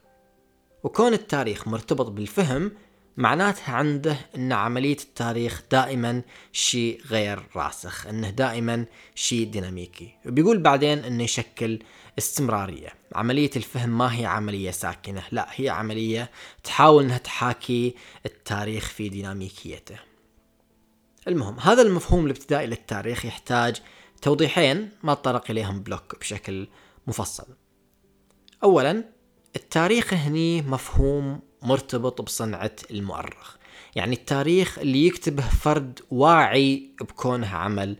وكون 0.83 1.13
التاريخ 1.13 1.67
مرتبط 1.67 2.09
بالفهم 2.09 2.71
معناتها 3.17 3.73
عنده 3.75 4.17
أن 4.35 4.51
عملية 4.51 4.97
التاريخ 4.97 5.63
دائما 5.71 6.21
شيء 6.51 7.01
غير 7.09 7.43
راسخ 7.55 8.07
أنه 8.07 8.29
دائما 8.29 8.85
شيء 9.15 9.47
ديناميكي. 9.49 10.15
وبيقول 10.25 10.59
بعدين 10.59 10.99
أنه 10.99 11.23
يشكل 11.23 11.79
استمرارية. 12.17 12.89
عملية 13.15 13.49
الفهم 13.55 13.97
ما 13.97 14.19
هي 14.19 14.25
عملية 14.25 14.71
ساكنة 14.71 15.23
لا 15.31 15.47
هي 15.51 15.69
عملية 15.69 16.31
تحاول 16.63 17.03
إنها 17.03 17.17
تحاكي 17.17 17.95
التاريخ 18.25 18.89
في 18.89 19.09
ديناميكيته. 19.09 19.99
المهم 21.27 21.59
هذا 21.59 21.81
المفهوم 21.81 22.25
الابتدائي 22.25 22.67
للتاريخ 22.67 23.25
يحتاج 23.25 23.81
توضيحين 24.21 24.89
ما 25.03 25.13
تطرق 25.13 25.51
إليهم 25.51 25.79
بلوك 25.79 26.19
بشكل 26.19 26.67
مفصل. 27.07 27.47
اولا 28.63 29.03
التاريخ 29.55 30.13
هني 30.13 30.61
مفهوم 30.61 31.39
مرتبط 31.61 32.21
بصنعة 32.21 32.75
المؤرخ. 32.91 33.55
يعني 33.95 34.15
التاريخ 34.15 34.79
اللي 34.79 35.07
يكتبه 35.07 35.49
فرد 35.49 35.99
واعي 36.11 36.95
بكونه 37.01 37.47
عمل 37.47 37.97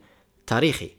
تاريخي. 0.47 0.89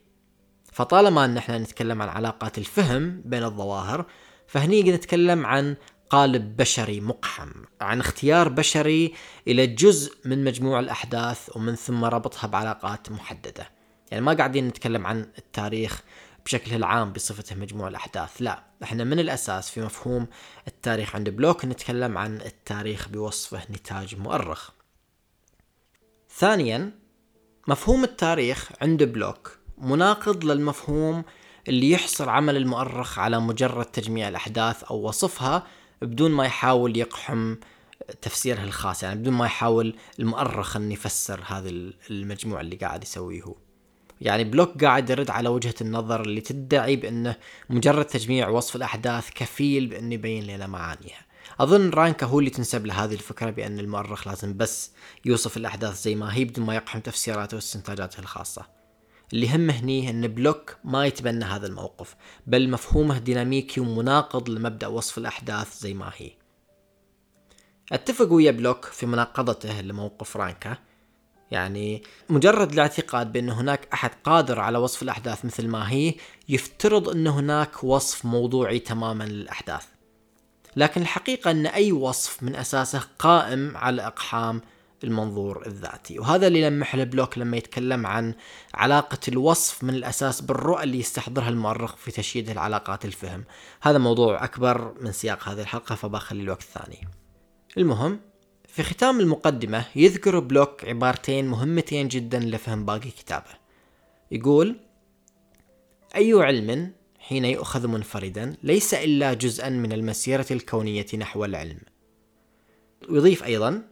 فطالما 0.77 1.25
أن 1.25 1.37
إحنا 1.37 1.57
نتكلم 1.57 2.01
عن 2.01 2.09
علاقات 2.09 2.57
الفهم 2.57 3.21
بين 3.25 3.43
الظواهر 3.43 4.05
فهني 4.47 4.83
نتكلم 4.83 5.45
عن 5.45 5.75
قالب 6.09 6.57
بشري 6.57 7.01
مقحم 7.01 7.51
عن 7.81 7.99
اختيار 7.99 8.49
بشري 8.49 9.13
إلى 9.47 9.67
جزء 9.67 10.15
من 10.25 10.43
مجموع 10.43 10.79
الأحداث 10.79 11.55
ومن 11.55 11.75
ثم 11.75 12.05
ربطها 12.05 12.47
بعلاقات 12.47 13.11
محددة. 13.11 13.69
يعني 14.11 14.25
ما 14.25 14.33
قاعدين 14.33 14.67
نتكلم 14.67 15.07
عن 15.07 15.29
التاريخ 15.37 16.01
بشكله 16.45 16.75
العام 16.75 17.13
بصفته 17.13 17.55
مجموع 17.55 17.87
الأحداث 17.87 18.31
لا. 18.39 18.63
إحنا 18.83 19.03
من 19.03 19.19
الأساس 19.19 19.69
في 19.69 19.81
مفهوم 19.81 20.27
التاريخ 20.67 21.15
عند 21.15 21.29
بلوك 21.29 21.65
نتكلم 21.65 22.17
عن 22.17 22.41
التاريخ 22.41 23.09
بوصفه 23.09 23.61
نتاج 23.71 24.15
مؤرخ. 24.15 24.69
ثانيا 26.37 26.91
مفهوم 27.67 28.03
التاريخ 28.03 28.71
عند 28.81 29.03
بلوك 29.03 29.56
مناقض 29.77 30.43
للمفهوم 30.43 31.23
اللي 31.67 31.91
يحصر 31.91 32.29
عمل 32.29 32.57
المؤرخ 32.57 33.19
على 33.19 33.39
مجرد 33.39 33.85
تجميع 33.85 34.27
الأحداث 34.27 34.83
أو 34.83 35.07
وصفها 35.07 35.67
بدون 36.01 36.31
ما 36.31 36.45
يحاول 36.45 36.97
يقحم 36.97 37.55
تفسيرها 38.21 38.63
الخاص 38.63 39.03
يعني 39.03 39.19
بدون 39.19 39.33
ما 39.33 39.45
يحاول 39.45 39.95
المؤرخ 40.19 40.75
أن 40.75 40.91
يفسر 40.91 41.43
هذا 41.45 41.69
المجموع 42.09 42.61
اللي 42.61 42.75
قاعد 42.75 43.03
يسويه. 43.03 43.43
هو 43.43 43.55
يعني 44.21 44.43
بلوك 44.43 44.83
قاعد 44.83 45.09
يرد 45.09 45.29
على 45.29 45.49
وجهة 45.49 45.75
النظر 45.81 46.21
اللي 46.21 46.41
تدعي 46.41 46.95
بأنه 46.95 47.35
مجرد 47.69 48.05
تجميع 48.05 48.49
وصف 48.49 48.75
الأحداث 48.75 49.29
كفيل 49.29 49.87
بأنه 49.87 50.13
يبين 50.13 50.43
لنا 50.43 50.67
معانيها. 50.67 51.27
أظن 51.59 51.89
رانكه 51.89 52.25
هو 52.25 52.39
اللي 52.39 52.49
تنسب 52.49 52.85
له 52.85 53.03
هذه 53.03 53.13
الفكرة 53.13 53.49
بأن 53.49 53.79
المؤرخ 53.79 54.27
لازم 54.27 54.57
بس 54.57 54.91
يوصف 55.25 55.57
الأحداث 55.57 56.01
زي 56.01 56.15
ما 56.15 56.33
هي 56.33 56.45
بدون 56.45 56.65
ما 56.65 56.75
يقحم 56.75 56.99
تفسيراته 56.99 57.55
واستنتاجاته 57.55 58.19
الخاصة. 58.19 58.76
اللي 59.33 59.45
يهمنا 59.47 59.73
هني 59.73 60.09
أن 60.09 60.27
بلوك 60.27 60.77
ما 60.83 61.05
يتبنى 61.05 61.45
هذا 61.45 61.67
الموقف 61.67 62.15
بل 62.47 62.69
مفهومه 62.69 63.17
ديناميكي 63.17 63.81
ومناقض 63.81 64.49
لمبدأ 64.49 64.87
وصف 64.87 65.17
الأحداث 65.17 65.79
زي 65.79 65.93
ما 65.93 66.11
هي. 66.17 66.31
أتفق 67.91 68.31
ويا 68.31 68.51
بلوك 68.51 68.85
في 68.85 69.05
مناقضته 69.05 69.81
لموقف 69.81 70.37
رانكه. 70.37 70.77
يعني 71.51 72.03
مجرد 72.29 72.71
الاعتقاد 72.71 73.31
بأن 73.31 73.49
هناك 73.49 73.87
أحد 73.93 74.11
قادر 74.23 74.59
على 74.59 74.77
وصف 74.77 75.03
الأحداث 75.03 75.45
مثل 75.45 75.67
ما 75.67 75.91
هي 75.91 76.13
يفترض 76.49 77.09
أن 77.09 77.27
هناك 77.27 77.83
وصف 77.83 78.25
موضوعي 78.25 78.79
تماما 78.79 79.23
للأحداث. 79.23 79.85
لكن 80.75 81.01
الحقيقة 81.01 81.51
أن 81.51 81.65
أي 81.65 81.91
وصف 81.91 82.43
من 82.43 82.55
أساسه 82.55 83.03
قائم 83.19 83.77
على 83.77 84.07
إقحام 84.07 84.61
المنظور 85.03 85.67
الذاتي. 85.67 86.19
وهذا 86.19 86.47
اللي 86.47 86.69
لمح 86.69 86.93
له 86.93 87.08
بلوك 87.08 87.37
لما 87.37 87.57
يتكلم 87.57 88.07
عن 88.07 88.33
علاقة 88.73 89.19
الوصف 89.27 89.83
من 89.83 89.93
الأساس 89.93 90.41
بالرؤى 90.41 90.83
اللي 90.83 90.99
يستحضرها 90.99 91.49
المؤرخ 91.49 91.95
في 91.95 92.11
تشييد 92.11 92.49
العلاقات 92.49 93.05
الفهم. 93.05 93.43
هذا 93.81 93.97
موضوع 93.97 94.43
أكبر 94.43 94.93
من 95.01 95.11
سياق 95.11 95.49
هذه 95.49 95.61
الحلقة 95.61 95.95
فبخلي 95.95 96.41
الوقت 96.41 96.61
الثاني. 96.61 97.07
المهم 97.77 98.19
في 98.67 98.83
ختام 98.83 99.19
المقدمة 99.19 99.85
يذكر 99.95 100.39
بلوك 100.39 100.85
عبارتين 100.85 101.47
مهمتين 101.47 102.07
جدا 102.07 102.39
لفهم 102.39 102.85
باقي 102.85 103.09
كتابه. 103.09 103.67
يقول 104.31 104.75
أي 106.15 106.33
علم 106.33 106.91
حين 107.19 107.45
يؤخذ 107.45 107.87
منفردا 107.87 108.55
ليس 108.63 108.93
إلا 108.93 109.33
جزءا 109.33 109.69
من 109.69 109.93
المسيرة 109.93 110.45
الكونية 110.51 111.05
نحو 111.17 111.45
العلم؟ 111.45 111.79
ويضيف 113.09 113.43
أيضا 113.43 113.83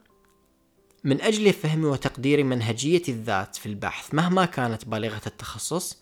من 1.05 1.21
أجل 1.21 1.53
فهم 1.53 1.85
وتقدير 1.85 2.43
منهجية 2.43 3.01
الذات 3.09 3.55
في 3.55 3.65
البحث 3.65 4.13
مهما 4.13 4.45
كانت 4.45 4.85
بالغة 4.85 5.21
التخصص 5.27 6.01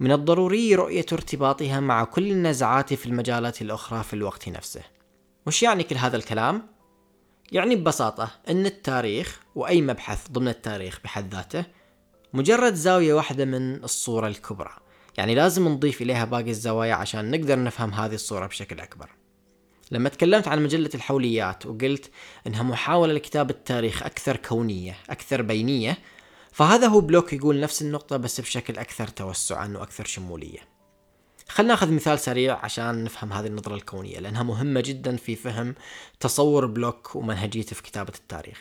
من 0.00 0.12
الضروري 0.12 0.74
رؤية 0.74 1.06
ارتباطها 1.12 1.80
مع 1.80 2.04
كل 2.04 2.30
النزعات 2.30 2.94
في 2.94 3.06
المجالات 3.06 3.62
الأخرى 3.62 4.02
في 4.02 4.14
الوقت 4.14 4.48
نفسه. 4.48 4.82
وش 5.46 5.62
يعني 5.62 5.84
كل 5.84 5.96
هذا 5.96 6.16
الكلام؟ 6.16 6.66
يعني 7.52 7.76
ببساطة 7.76 8.30
أن 8.48 8.66
التاريخ 8.66 9.40
وأي 9.54 9.82
مبحث 9.82 10.28
ضمن 10.30 10.48
التاريخ 10.48 11.00
بحد 11.04 11.34
ذاته 11.34 11.64
مجرد 12.32 12.74
زاوية 12.74 13.14
واحدة 13.14 13.44
من 13.44 13.84
الصورة 13.84 14.26
الكبرى. 14.28 14.70
يعني 15.18 15.34
لازم 15.34 15.68
نضيف 15.68 16.02
إليها 16.02 16.24
باقي 16.24 16.50
الزوايا 16.50 16.94
عشان 16.94 17.30
نقدر 17.30 17.62
نفهم 17.62 17.94
هذه 17.94 18.14
الصورة 18.14 18.46
بشكل 18.46 18.80
أكبر. 18.80 19.21
لما 19.92 20.08
تكلمت 20.08 20.48
عن 20.48 20.62
مجلة 20.62 20.90
الحوليات 20.94 21.66
وقلت 21.66 22.10
إنها 22.46 22.62
محاولة 22.62 23.12
لكتابة 23.12 23.54
تاريخ 23.64 24.02
أكثر 24.02 24.36
كونية 24.36 24.96
أكثر 25.10 25.42
بينية 25.42 25.98
فهذا 26.52 26.86
هو 26.86 27.00
بلوك 27.00 27.32
يقول 27.32 27.60
نفس 27.60 27.82
النقطة 27.82 28.16
بس 28.16 28.40
بشكل 28.40 28.78
أكثر 28.78 29.08
توسعا 29.08 29.68
وأكثر 29.76 30.04
شمولية. 30.04 30.58
خلنا 31.48 31.68
نأخذ 31.68 31.92
مثال 31.92 32.18
سريع 32.18 32.64
عشان 32.64 33.04
نفهم 33.04 33.32
هذه 33.32 33.46
النظرة 33.46 33.74
الكونية 33.74 34.18
لأنها 34.18 34.42
مهمة 34.42 34.80
جدا 34.80 35.16
في 35.16 35.36
فهم 35.36 35.74
تصور 36.20 36.66
بلوك 36.66 37.16
ومنهجيته 37.16 37.76
في 37.76 37.82
كتابة 37.82 38.12
التاريخ. 38.14 38.58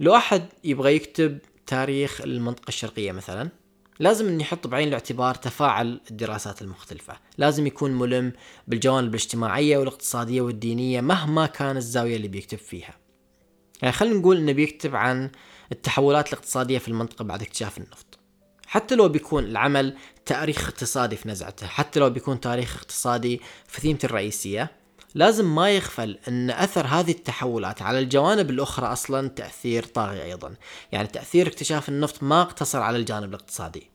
لو 0.00 0.16
أحد 0.16 0.46
يبغى 0.64 0.94
يكتب 0.94 1.38
تاريخ 1.66 2.20
المنطقة 2.20 2.68
الشرقية 2.68 3.12
مثلا 3.12 3.48
لازم 3.98 4.28
إني 4.28 4.42
أحط 4.42 4.66
بعين 4.66 4.88
الاعتبار 4.88 5.34
تفاعل 5.34 6.00
الدراسات 6.10 6.62
المختلفة. 6.62 7.16
لازم 7.38 7.66
يكون 7.66 7.90
ملم 7.90 8.32
بالجوانب 8.68 9.08
الاجتماعية 9.08 9.78
والاقتصادية 9.78 10.40
والدينية 10.40 11.00
مهما 11.00 11.46
كان 11.46 11.76
الزاوية 11.76 12.16
اللي 12.16 12.28
بيكتب 12.28 12.58
فيها. 12.58 12.94
يعني 13.82 13.92
خلينا 13.92 14.16
نقول 14.16 14.36
إنه 14.36 14.52
بيكتب 14.52 14.96
عن 14.96 15.30
التحولات 15.72 16.28
الاقتصادية 16.28 16.78
في 16.78 16.88
المنطقة 16.88 17.24
بعد 17.24 17.42
اكتشاف 17.42 17.78
النفط. 17.78 18.18
حتى 18.66 18.94
لو 18.94 19.08
بيكون 19.08 19.44
العمل 19.44 19.96
تاريخ 20.26 20.68
اقتصادي 20.68 21.16
في 21.16 21.28
نزعته 21.28 21.66
حتى 21.66 22.00
لو 22.00 22.10
بيكون 22.10 22.40
تاريخ 22.40 22.76
اقتصادي 22.76 23.40
في 23.66 23.80
ثيمته 23.80 24.06
الرئيسية 24.06 24.70
لازم 25.14 25.54
ما 25.54 25.70
يغفل 25.70 26.18
إن 26.28 26.50
أثر 26.50 26.86
هذه 26.86 27.10
التحولات 27.10 27.82
على 27.82 27.98
الجوانب 27.98 28.50
الأخرى 28.50 28.86
أصلا 28.86 29.28
تأثير 29.28 29.84
طاغي 29.84 30.22
أيضا، 30.22 30.54
يعني 30.92 31.08
تأثير 31.08 31.46
اكتشاف 31.46 31.88
النفط 31.88 32.22
ما 32.22 32.42
اقتصر 32.42 32.82
على 32.82 32.96
الجانب 32.96 33.28
الاقتصادي. 33.28 33.90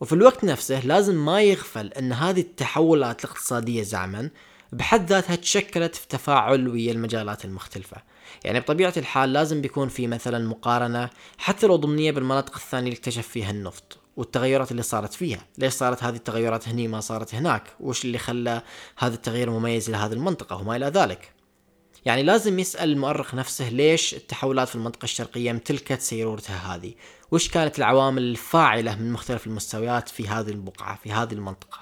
وفي 0.00 0.12
الوقت 0.12 0.44
نفسه 0.44 0.86
لازم 0.86 1.24
ما 1.24 1.42
يغفل 1.42 1.86
إن 1.86 2.12
هذه 2.12 2.40
التحولات 2.40 3.24
الاقتصادية 3.24 3.82
زعما 3.82 4.30
بحد 4.72 5.08
ذاتها 5.10 5.36
تشكلت 5.36 5.96
في 5.96 6.08
تفاعل 6.08 6.68
ويا 6.68 6.92
المجالات 6.92 7.44
المختلفة. 7.44 7.96
يعني 8.44 8.60
بطبيعة 8.60 8.94
الحال 8.96 9.32
لازم 9.32 9.60
بيكون 9.60 9.88
في 9.88 10.06
مثلا 10.06 10.48
مقارنة 10.48 11.10
حتى 11.38 11.66
لو 11.66 11.76
ضمنية 11.76 12.12
بالمناطق 12.12 12.54
الثانية 12.54 12.88
اللي 12.88 12.98
اكتشف 12.98 13.28
فيها 13.28 13.50
النفط. 13.50 14.03
والتغيرات 14.16 14.70
اللي 14.70 14.82
صارت 14.82 15.14
فيها. 15.14 15.40
ليش 15.58 15.72
صارت 15.72 16.02
هذه 16.02 16.16
التغيرات 16.16 16.68
هني 16.68 16.88
ما 16.88 17.00
صارت 17.00 17.34
هناك؟ 17.34 17.62
وش 17.80 18.04
اللي 18.04 18.18
خلى 18.18 18.62
هذا 18.98 19.14
التغيير 19.14 19.50
مميز 19.50 19.90
لهذه 19.90 20.12
المنطقة 20.12 20.56
وما 20.56 20.76
إلى 20.76 20.86
ذلك؟ 20.86 21.32
يعني 22.04 22.22
لازم 22.22 22.58
يسأل 22.58 22.92
المؤرخ 22.92 23.34
نفسه 23.34 23.68
ليش 23.68 24.14
التحولات 24.14 24.68
في 24.68 24.74
المنطقة 24.74 25.04
الشرقية 25.04 25.50
امتلكت 25.50 26.00
سيرورتها 26.00 26.74
هذه؟ 26.74 26.94
وش 27.30 27.48
كانت 27.48 27.78
العوامل 27.78 28.22
الفاعلة 28.22 28.96
من 28.96 29.12
مختلف 29.12 29.46
المستويات 29.46 30.08
في 30.08 30.28
هذه 30.28 30.50
البقعة 30.50 30.96
في 30.96 31.12
هذه 31.12 31.32
المنطقة؟ 31.32 31.78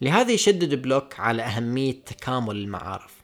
لهذا 0.00 0.32
يشدد 0.32 0.82
بلوك 0.82 1.20
على 1.20 1.42
أهمية 1.42 2.04
تكامل 2.06 2.56
المعارف. 2.56 3.14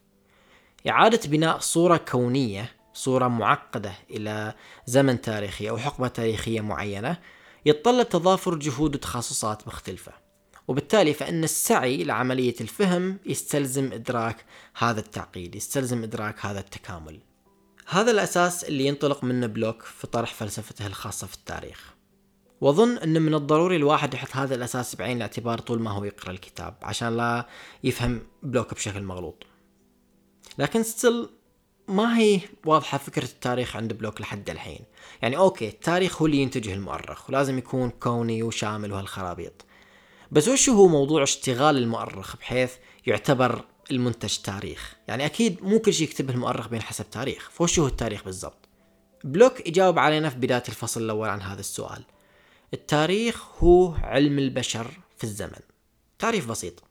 إعادة 0.88 1.20
بناء 1.28 1.58
صورة 1.58 1.96
كونية 1.96 2.70
صورة 2.94 3.28
معقدة 3.28 3.92
إلى 4.10 4.54
زمن 4.86 5.20
تاريخي 5.20 5.70
أو 5.70 5.78
حقبة 5.78 6.08
تاريخية 6.08 6.60
معينة 6.60 7.16
يتطلب 7.66 8.08
تضافر 8.08 8.54
جهود 8.54 8.94
وتخصصات 8.94 9.68
مختلفة. 9.68 10.12
وبالتالي 10.68 11.14
فإن 11.14 11.44
السعي 11.44 12.04
لعملية 12.04 12.54
الفهم 12.60 13.18
يستلزم 13.26 13.92
إدراك 13.92 14.44
هذا 14.74 15.00
التعقيد 15.00 15.54
يستلزم 15.54 16.02
إدراك 16.02 16.46
هذا 16.46 16.60
التكامل. 16.60 17.20
هذا 17.86 18.10
الأساس 18.10 18.64
اللي 18.64 18.86
ينطلق 18.86 19.24
منه 19.24 19.46
بلوك 19.46 19.82
في 19.82 20.06
طرح 20.06 20.34
فلسفته 20.34 20.86
الخاصة 20.86 21.26
في 21.26 21.34
التاريخ. 21.34 21.94
وأظن 22.60 22.98
إن 22.98 23.22
من 23.22 23.34
الضروري 23.34 23.76
الواحد 23.76 24.14
يحط 24.14 24.36
هذا 24.36 24.54
الأساس 24.54 24.96
بعين 24.96 25.16
الاعتبار 25.16 25.58
طول 25.58 25.80
ما 25.80 25.90
هو 25.90 26.04
يقرأ 26.04 26.30
الكتاب 26.30 26.74
عشان 26.82 27.16
لا 27.16 27.48
يفهم 27.84 28.22
بلوك 28.42 28.74
بشكل 28.74 29.02
مغلوط. 29.02 29.46
لكن 30.58 30.82
still 30.82 31.28
ما 31.88 32.18
هي 32.18 32.40
واضحة 32.66 32.98
فكرة 32.98 33.24
التاريخ 33.24 33.76
عند 33.76 33.92
بلوك 33.92 34.20
لحد 34.20 34.50
الحين. 34.50 34.80
يعني 35.22 35.36
okay 35.36 35.68
التاريخ 35.68 36.22
هو 36.22 36.26
اللي 36.26 36.38
ينتجه 36.38 36.74
المؤرخ 36.74 37.28
ولازم 37.28 37.58
يكون 37.58 37.90
كوني 37.90 38.42
وشامل 38.42 38.92
وهالخرابيط. 38.92 39.64
بس 40.30 40.48
وش 40.48 40.68
هو 40.68 40.88
موضوع 40.88 41.22
اشتغال 41.22 41.76
المؤرخ 41.76 42.36
بحيث 42.36 42.72
يعتبر 43.06 43.64
المنتج 43.90 44.36
تاريخ؟ 44.36 44.94
يعني 45.08 45.26
أكيد 45.26 45.62
مو 45.62 45.78
كل 45.78 45.94
شيء 45.94 46.08
يكتبه 46.08 46.34
المؤرخ 46.34 46.68
بينحسب 46.68 47.10
تاريخ. 47.10 47.50
فوش 47.50 47.78
هو 47.78 47.86
التاريخ 47.86 48.24
بالضبط؟ 48.24 48.68
بلوك 49.24 49.66
يجاوب 49.66 49.98
علينا 49.98 50.30
في 50.30 50.36
بداية 50.36 50.62
الفصل 50.68 51.02
الأول 51.02 51.28
عن 51.28 51.42
هذا 51.42 51.60
السؤال. 51.60 52.04
التاريخ 52.74 53.64
هو 53.64 53.94
علم 53.94 54.38
البشر 54.38 54.86
في 55.18 55.24
الزمن. 55.24 55.60
تعريف 56.18 56.48
بسيط. 56.48 56.82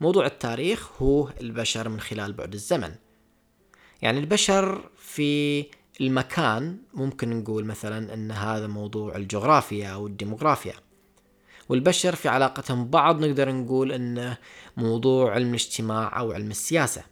موضوع 0.00 0.26
التاريخ 0.26 1.02
هو 1.02 1.28
البشر 1.40 1.88
من 1.88 2.00
خلال 2.00 2.32
بعد 2.32 2.54
الزمن. 2.54 2.94
يعني 4.02 4.18
البشر 4.18 4.90
في 4.98 5.64
المكان 6.00 6.78
ممكن 6.94 7.30
نقول 7.30 7.64
مثلا 7.64 8.14
إن 8.14 8.30
هذا 8.30 8.66
موضوع 8.66 9.16
الجغرافيا 9.16 9.88
أو 9.88 10.06
الديموغرافيا. 10.06 10.74
والبشر 11.68 12.14
في 12.14 12.28
علاقتهم 12.28 12.84
ببعض 12.84 13.24
نقدر 13.24 13.52
نقول 13.52 13.92
انه 13.92 14.38
موضوع 14.76 15.32
علم 15.34 15.48
الاجتماع 15.48 16.18
أو 16.18 16.32
علم 16.32 16.50
السياسة. 16.50 17.02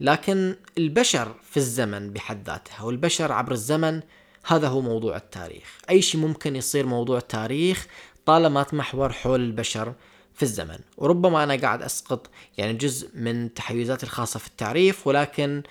لكن 0.00 0.56
البشر 0.78 1.34
في 1.50 1.56
الزمن 1.56 2.12
بحد 2.12 2.46
ذاته 2.46 2.84
والبشر 2.84 3.32
عبر 3.32 3.52
الزمن 3.52 4.00
هذا 4.46 4.68
هو 4.68 4.80
موضوع 4.80 5.16
التاريخ. 5.16 5.78
أي 5.90 6.02
شيء 6.02 6.20
ممكن 6.20 6.56
يصير 6.56 6.86
موضوع 6.86 7.20
تاريخ 7.20 7.86
طالما 8.26 8.62
تمحور 8.62 9.12
حول 9.12 9.40
البشر 9.40 9.94
في 10.34 10.42
الزمن. 10.42 10.78
وربما 10.96 11.44
أنا 11.44 11.56
قاعد 11.56 11.82
أسقط 11.82 12.30
يعني 12.58 12.72
جزء 12.72 13.10
من 13.14 13.54
تحيزاتي 13.54 14.06
الخاصة 14.06 14.38
في 14.38 14.46
التعريف 14.46 15.06
ولكن 15.06 15.62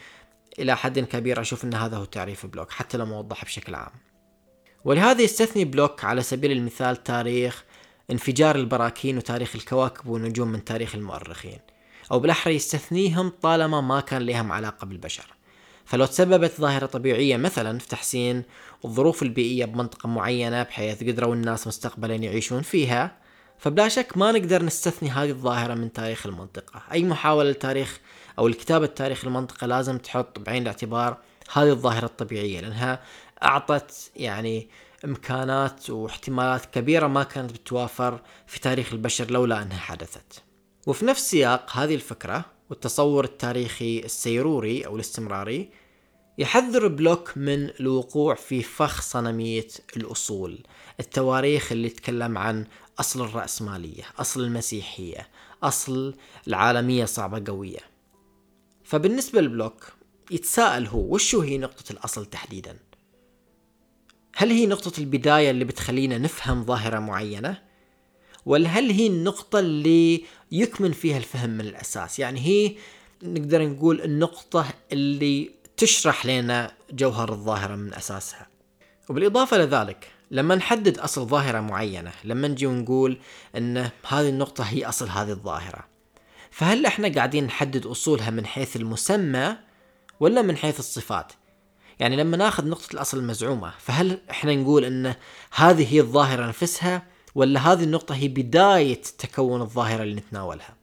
إلى 0.60 0.78
حد 0.78 1.00
كبير 1.00 1.41
أشوف 1.41 1.63
أن 1.63 1.74
هذا 1.74 1.98
هو 1.98 2.06
تعريف 2.06 2.46
بلوك 2.46 2.72
حتى 2.72 2.98
لو 2.98 3.06
موضح 3.06 3.46
بشكل 3.46 3.76
عام. 3.76 3.91
ولهذا 4.86 5.22
يستثني 5.22 5.65
بلوك 5.65 6.04
على 6.04 6.22
سبيل 6.22 6.52
المثال 6.52 7.04
تاريخ 7.04 7.63
انفجار 8.12 8.56
البراكين 8.56 9.17
وتاريخ 9.17 9.56
الكواكب 9.56 10.08
والنجوم 10.08 10.48
من 10.48 10.63
تاريخ 10.63 10.96
المؤرخين. 10.96 11.60
أو 12.12 12.20
بالأحرى 12.20 12.56
يستثنيهم 12.56 13.30
طالما 13.41 13.82
ما 13.82 14.00
كان 14.00 14.22
لهم 14.22 14.52
علاقة 14.52 14.86
بالبشر. 14.86 15.34
فلو 15.86 16.06
تسببت 16.06 16.52
ظاهرة 16.62 16.86
طبيعية 16.86 17.38
مثلا 17.38 17.80
في 17.80 17.88
تحسين 17.88 18.43
الظروف 18.86 19.24
البيئية 19.24 19.65
بمنطقة 19.65 20.10
معينة 20.10 20.63
بحيث 20.63 21.04
قدروا 21.04 21.34
الناس 21.34 21.67
مستقبلا 21.67 22.15
يعيشون 22.15 22.62
فيها 22.62 23.17
فبلا 23.60 23.88
شك 23.88 24.17
ما 24.17 24.32
نقدر 24.32 24.63
نستثني 24.63 25.10
هذه 25.10 25.30
الظاهرة 25.30 25.74
من 25.74 25.93
تاريخ 25.93 26.26
المنطقة. 26.26 26.82
أي 26.91 27.04
محاولة 27.04 27.50
لتاريخ 27.50 28.00
أو 28.39 28.48
الكتابة 28.48 28.86
تاريخ 28.86 29.26
المنطقة 29.26 29.67
لازم 29.67 29.98
تحط 29.98 30.39
بعين 30.39 30.62
الاعتبار 30.62 31.17
هذه 31.54 31.70
الظاهرة 31.70 32.06
الطبيعية 32.06 32.62
لأنها 32.62 33.02
أعطت 33.43 34.12
يعني 34.15 34.70
إمكانات 35.06 35.89
واحتمالات 35.89 36.65
كبيرة 36.65 37.08
ما 37.08 37.24
كانت 37.24 37.52
بتوافر 37.52 38.22
في 38.48 38.60
تاريخ 38.60 38.93
البشر 38.93 39.32
لولا 39.32 39.62
أنها 39.62 39.80
حدثت. 39.80 40.43
وفي 40.88 41.06
نفس 41.06 41.30
سياق 41.30 41.72
هذه 41.72 41.96
الفكرة 41.96 42.46
والتصور 42.70 43.24
التاريخي 43.24 44.00
السيروري 44.00 44.86
أو 44.86 44.96
الاستمراري 44.96 45.70
يحذر 46.38 46.88
بلوك 46.88 47.38
من 47.38 47.70
الوقوع 47.80 48.36
في 48.36 48.63
فخ 48.63 49.02
صنمية 49.02 49.67
الأصول 49.98 50.60
التواريخ 51.00 51.72
اللي 51.72 51.89
تتكلم 51.89 52.38
عن 52.38 52.65
أصل 53.00 53.22
الرأسمالية 53.22 54.04
أصل 54.20 54.44
المسيحية 54.44 55.28
أصل 55.64 56.16
العالمية 56.48 57.06
صعبة 57.06 57.52
قوية. 57.52 57.80
فبالنسبة 58.84 59.42
لبلوك 59.42 59.94
يتساءل 60.32 60.88
هو 60.88 61.00
وشو 61.14 61.42
هي 61.42 61.58
نقطة 61.58 61.92
الأصل 61.92 62.26
تحديدا؟ 62.26 62.78
هل 64.36 64.52
هي 64.52 64.66
نقطة 64.66 65.00
البداية 65.00 65.52
اللي 65.52 65.66
بتخلينا 65.66 66.18
نفهم 66.18 66.64
ظاهرة 66.64 67.00
معينة؟ 67.00 67.64
ولا 68.46 68.70
هل 68.70 68.92
هي 68.92 69.08
النقطة 69.08 69.60
اللي 69.60 70.24
يكمن 70.52 70.92
فيها 70.92 71.18
الفهم 71.18 71.50
من 71.50 71.62
الأساس؟ 71.62 72.20
يعني 72.20 72.40
هي 72.40 72.76
نقدر 73.24 73.68
نقول 73.68 74.02
النقطة 74.02 74.74
اللي 74.92 75.52
تشرح 75.78 76.26
لنا 76.26 76.72
جوهر 76.92 77.32
الظاهرة 77.32 77.76
من 77.76 77.94
أساسها. 77.94 78.48
وبالإضافة 79.10 79.58
لذلك 79.58 80.16
لما 80.32 80.56
نحدد 80.56 80.98
أصل 80.98 81.26
ظاهرة 81.28 81.60
معينة 81.60 82.12
لما 82.24 82.48
نجي 82.48 82.66
ونقول 82.66 83.18
أن 83.56 83.78
هذه 84.08 84.30
النقطة 84.30 84.63
هي 84.63 84.86
أصل 84.86 85.10
هذه 85.10 85.32
الظاهرة. 85.32 85.88
فهل 86.52 86.86
إحنا 86.86 87.08
قاعدين 87.08 87.44
نحدد 87.44 87.86
أصولها 87.86 88.30
من 88.30 88.46
حيث 88.46 88.76
المسمى 88.76 89.58
ولا 90.20 90.42
من 90.42 90.58
حيث 90.58 90.80
الصفات؟ 90.80 91.34
يعني 92.00 92.16
لما 92.16 92.38
ناخذ 92.38 92.68
نقطة 92.70 92.94
الأصل 92.94 93.18
المزعومة 93.18 93.74
فهل 93.80 94.22
إحنا 94.30 94.56
نقول 94.56 94.86
أن 94.86 95.16
هذه 95.52 95.94
هي 95.94 96.00
الظاهرة 96.00 96.48
نفسها 96.48 97.04
ولا 97.36 97.60
هذه 97.60 97.84
النقطة 97.84 98.16
هي 98.16 98.28
بداية 98.28 99.02
تكون 99.18 99.62
الظاهرة 99.62 100.04
اللي 100.04 100.16
نتناولها؟ 100.16 100.76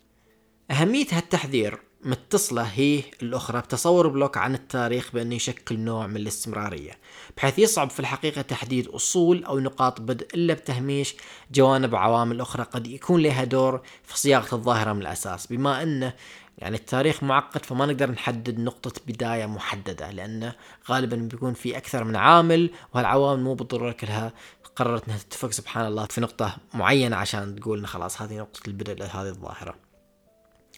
أهمية 0.71 1.07
هالتحذير 1.13 1.81
متصلة 2.05 2.63
هي 2.63 3.03
الأخرى 3.23 3.61
بتصور 3.61 4.09
بلوك 4.09 4.37
عن 4.37 4.55
التاريخ 4.55 5.11
بأنه 5.13 5.35
يشكل 5.35 5.79
نوع 5.79 6.07
من 6.07 6.17
الاستمرارية 6.17 6.99
بحيث 7.37 7.59
يصعب 7.59 7.91
في 7.91 8.01
الحقيقة 8.01 8.43
تحديد 8.43 8.89
أصول 8.89 9.45
أو 9.45 9.59
نقاط 9.59 10.01
بدء 10.01 10.27
إلا 10.35 10.55
بتهميش 10.55 11.17
جوانب 11.53 11.95
عوامل 11.95 12.41
أخرى 12.41 12.63
قد 12.63 12.87
يكون 12.87 13.23
لها 13.23 13.45
دور 13.45 13.81
في 14.05 14.19
صياغة 14.19 14.55
الظاهرة 14.55 14.93
من 14.93 15.03
الأساس 15.03 15.47
بما 15.47 15.83
أنه 15.83 16.15
يعني 16.59 16.77
التاريخ 16.77 17.23
معقد 17.23 17.67
فما 17.67 17.87
نقدر 17.87 18.11
نحدد 18.11 18.59
نقطة 18.59 18.93
بداية 19.07 19.47
محددة 19.47 20.11
لأنه 20.11 20.55
غالبا 20.91 21.17
بيكون 21.17 21.55
في 21.55 21.77
أكثر 21.77 22.05
من 22.05 22.17
عامل 22.17 22.71
وهالعوامل 22.95 23.43
مو 23.43 23.55
بالضرورة 23.55 23.93
كلها 23.93 24.33
قررت 24.77 25.05
إنها 25.09 25.19
تتفق 25.19 25.51
سبحان 25.51 25.87
الله 25.87 26.05
في 26.07 26.21
نقطة 26.21 26.57
معينة 26.75 27.17
عشان 27.17 27.57
تقول 27.57 27.87
خلاص 27.87 28.23
هذه 28.23 28.39
نقطة 28.39 28.61
البدء 28.69 28.95
لهذه 28.95 29.29
الظاهرة. 29.29 29.84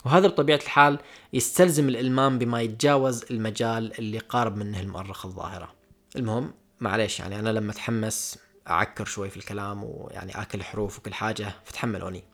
وهذا 0.07 0.27
بطبيعة 0.27 0.57
الحال 0.57 0.99
يستلزم 1.33 1.89
الإلمام 1.89 2.39
بما 2.39 2.63
يتجاوز 2.63 3.25
المجال 3.31 3.99
اللي 3.99 4.19
قارب 4.19 4.57
منه 4.57 4.81
المؤرخ 4.81 5.27
الظاهرة. 5.27 5.75
المهم 6.17 6.55
معليش 6.81 7.21
يعني 7.21 7.39
أنا 7.39 7.49
لما 7.51 7.73
أتحمس 7.73 8.39
أعكر 8.69 9.05
شوي 9.05 9.31
في 9.31 9.37
الكلام 9.37 9.85
ويعني 9.85 10.43
آكل 10.43 10.63
حروف 10.63 10.99
وكل 10.99 11.15
حاجة 11.15 11.55
فتحملوني. 11.65 12.25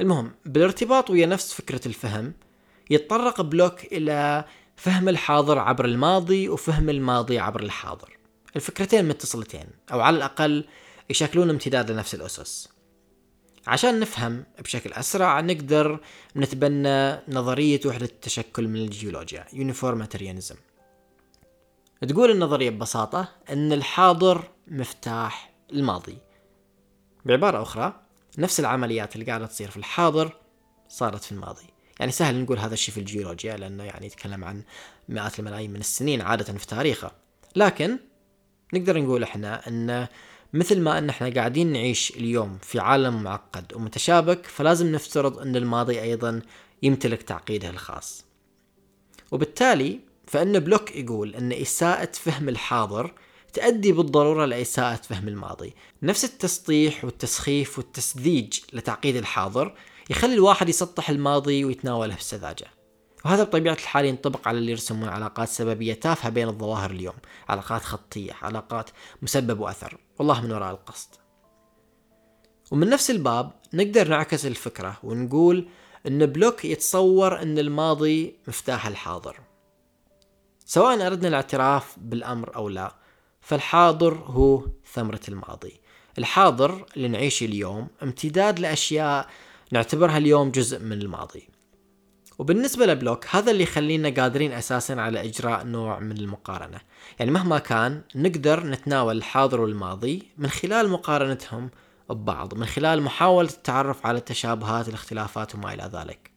المهم 0.00 0.32
بالارتباط 0.44 1.10
ويا 1.10 1.26
نفس 1.26 1.52
فكرة 1.52 1.88
الفهم 1.88 2.32
يتطرق 2.90 3.40
بلوك 3.40 3.84
إلى 3.84 4.44
فهم 4.76 5.08
الحاضر 5.08 5.58
عبر 5.58 5.84
الماضي 5.84 6.48
وفهم 6.48 6.88
الماضي 6.88 7.38
عبر 7.38 7.62
الحاضر 7.62 8.16
الفكرتين 8.56 9.08
متصلتين 9.08 9.66
أو 9.92 10.00
على 10.00 10.16
الأقل 10.16 10.64
يشكلون 11.10 11.50
امتداد 11.50 11.90
لنفس 11.90 12.14
الأسس 12.14 12.77
عشان 13.68 14.00
نفهم 14.00 14.44
بشكل 14.58 14.92
أسرع 14.92 15.40
نقدر 15.40 16.00
نتبنى 16.36 17.18
نظرية 17.28 17.80
وحدة 17.86 18.06
التشكل 18.06 18.68
من 18.68 18.76
الجيولوجيا 18.76 19.44
uniformitarianism 19.52 20.56
تقول 22.08 22.30
النظرية 22.30 22.70
ببساطة 22.70 23.28
أن 23.50 23.72
الحاضر 23.72 24.44
مفتاح 24.68 25.52
الماضي. 25.72 26.18
بعبارة 27.24 27.62
أخرى 27.62 28.00
نفس 28.38 28.60
العمليات 28.60 29.14
اللي 29.14 29.26
قاعدة 29.26 29.46
تصير 29.46 29.70
في 29.70 29.76
الحاضر 29.76 30.36
صارت 30.88 31.24
في 31.24 31.32
الماضي. 31.32 31.66
يعني 32.00 32.12
سهل 32.12 32.42
نقول 32.42 32.58
هذا 32.58 32.74
الشيء 32.74 32.94
في 32.94 33.00
الجيولوجيا 33.00 33.56
لأنه 33.56 33.84
يعني 33.84 34.06
يتكلم 34.06 34.44
عن 34.44 34.62
مئات 35.08 35.38
الملايين 35.38 35.70
من 35.70 35.80
السنين 35.80 36.20
عادة 36.20 36.44
في 36.58 36.66
تاريخه. 36.66 37.10
لكن 37.56 37.98
نقدر 38.74 38.98
نقول 39.00 39.22
إحنا 39.22 39.68
إن 39.68 40.06
مثل 40.52 40.80
ما 40.80 40.98
إن 40.98 41.08
إحنا 41.08 41.28
قاعدين 41.28 41.72
نعيش 41.72 42.10
اليوم 42.10 42.58
في 42.62 42.80
عالم 42.80 43.22
معقد 43.22 43.72
ومتشابك 43.74 44.46
فلازم 44.46 44.92
نفترض 44.92 45.38
إن 45.38 45.56
الماضي 45.56 46.02
أيضا 46.02 46.42
يمتلك 46.82 47.22
تعقيده 47.22 47.70
الخاص. 47.70 48.24
وبالتالي 49.30 50.00
فإن 50.26 50.58
بلوك 50.58 50.96
يقول 50.96 51.34
إن 51.34 51.52
إساءة 51.52 52.10
فهم 52.12 52.48
الحاضر 52.48 53.12
تؤدي 53.52 53.92
بالضرورة 53.92 54.44
لإساءة 54.44 54.96
فهم 54.96 55.28
الماضي. 55.28 55.74
نفس 56.02 56.24
التسطيح 56.24 57.04
والتسخيف 57.04 57.78
والتسذيج 57.78 58.58
لتعقيد 58.72 59.16
الحاضر 59.16 59.74
يخلي 60.10 60.34
الواحد 60.34 60.68
يسطح 60.68 61.10
الماضي 61.10 61.64
ويتناوله 61.64 62.16
بسذاجة. 62.16 62.77
وهذا 63.24 63.42
بطبيعة 63.42 63.74
الحال 63.74 64.04
ينطبق 64.04 64.48
على 64.48 64.58
اللي 64.58 64.70
يرسمون 64.70 65.08
علاقات 65.08 65.48
سببية 65.48 65.94
تافهة 65.94 66.30
بين 66.30 66.48
الظواهر 66.48 66.90
اليوم. 66.90 67.14
علاقات 67.48 67.82
خطية 67.82 68.32
علاقات 68.42 68.90
مسبب 69.22 69.60
وأثر. 69.60 69.98
والله 70.18 70.40
من 70.40 70.52
وراء 70.52 70.70
القصد. 70.70 71.08
ومن 72.70 72.88
نفس 72.88 73.10
الباب 73.10 73.52
نقدر 73.74 74.08
نعكس 74.08 74.46
الفكرة 74.46 74.96
ونقول 75.02 75.68
أن 76.06 76.26
بلوك 76.26 76.64
يتصور 76.64 77.42
أن 77.42 77.58
الماضي 77.58 78.36
مفتاح 78.48 78.86
الحاضر. 78.86 79.36
سواء 80.64 81.06
أردنا 81.06 81.28
الاعتراف 81.28 81.94
بالأمر 81.98 82.56
أو 82.56 82.68
لا 82.68 82.94
فالحاضر 83.40 84.14
هو 84.14 84.66
ثمرة 84.92 85.20
الماضي. 85.28 85.80
الحاضر 86.18 86.86
اللي 86.96 87.08
نعيشه 87.08 87.44
اليوم 87.44 87.88
امتداد 88.02 88.58
لأشياء 88.58 89.28
نعتبرها 89.72 90.18
اليوم 90.18 90.50
جزء 90.50 90.78
من 90.78 90.92
الماضي. 90.92 91.47
وبالنسبة 92.38 92.86
لبلوك 92.86 93.26
هذا 93.30 93.50
اللي 93.50 93.62
يخلينا 93.62 94.22
قادرين 94.22 94.52
أساسا 94.52 94.92
على 94.92 95.24
إجراء 95.28 95.64
نوع 95.64 95.98
من 95.98 96.16
المقارنة. 96.16 96.80
يعني 97.18 97.30
مهما 97.30 97.58
كان 97.58 98.02
نقدر 98.14 98.66
نتناول 98.66 99.16
الحاضر 99.16 99.60
والماضي 99.60 100.28
من 100.38 100.48
خلال 100.48 100.88
مقارنتهم 100.88 101.70
ببعض 102.10 102.54
من 102.54 102.66
خلال 102.66 103.02
محاولة 103.02 103.48
التعرف 103.48 104.06
على 104.06 104.18
التشابهات 104.18 104.88
الاختلافات 104.88 105.54
وما 105.54 105.74
إلى 105.74 105.90
ذلك. 105.92 106.30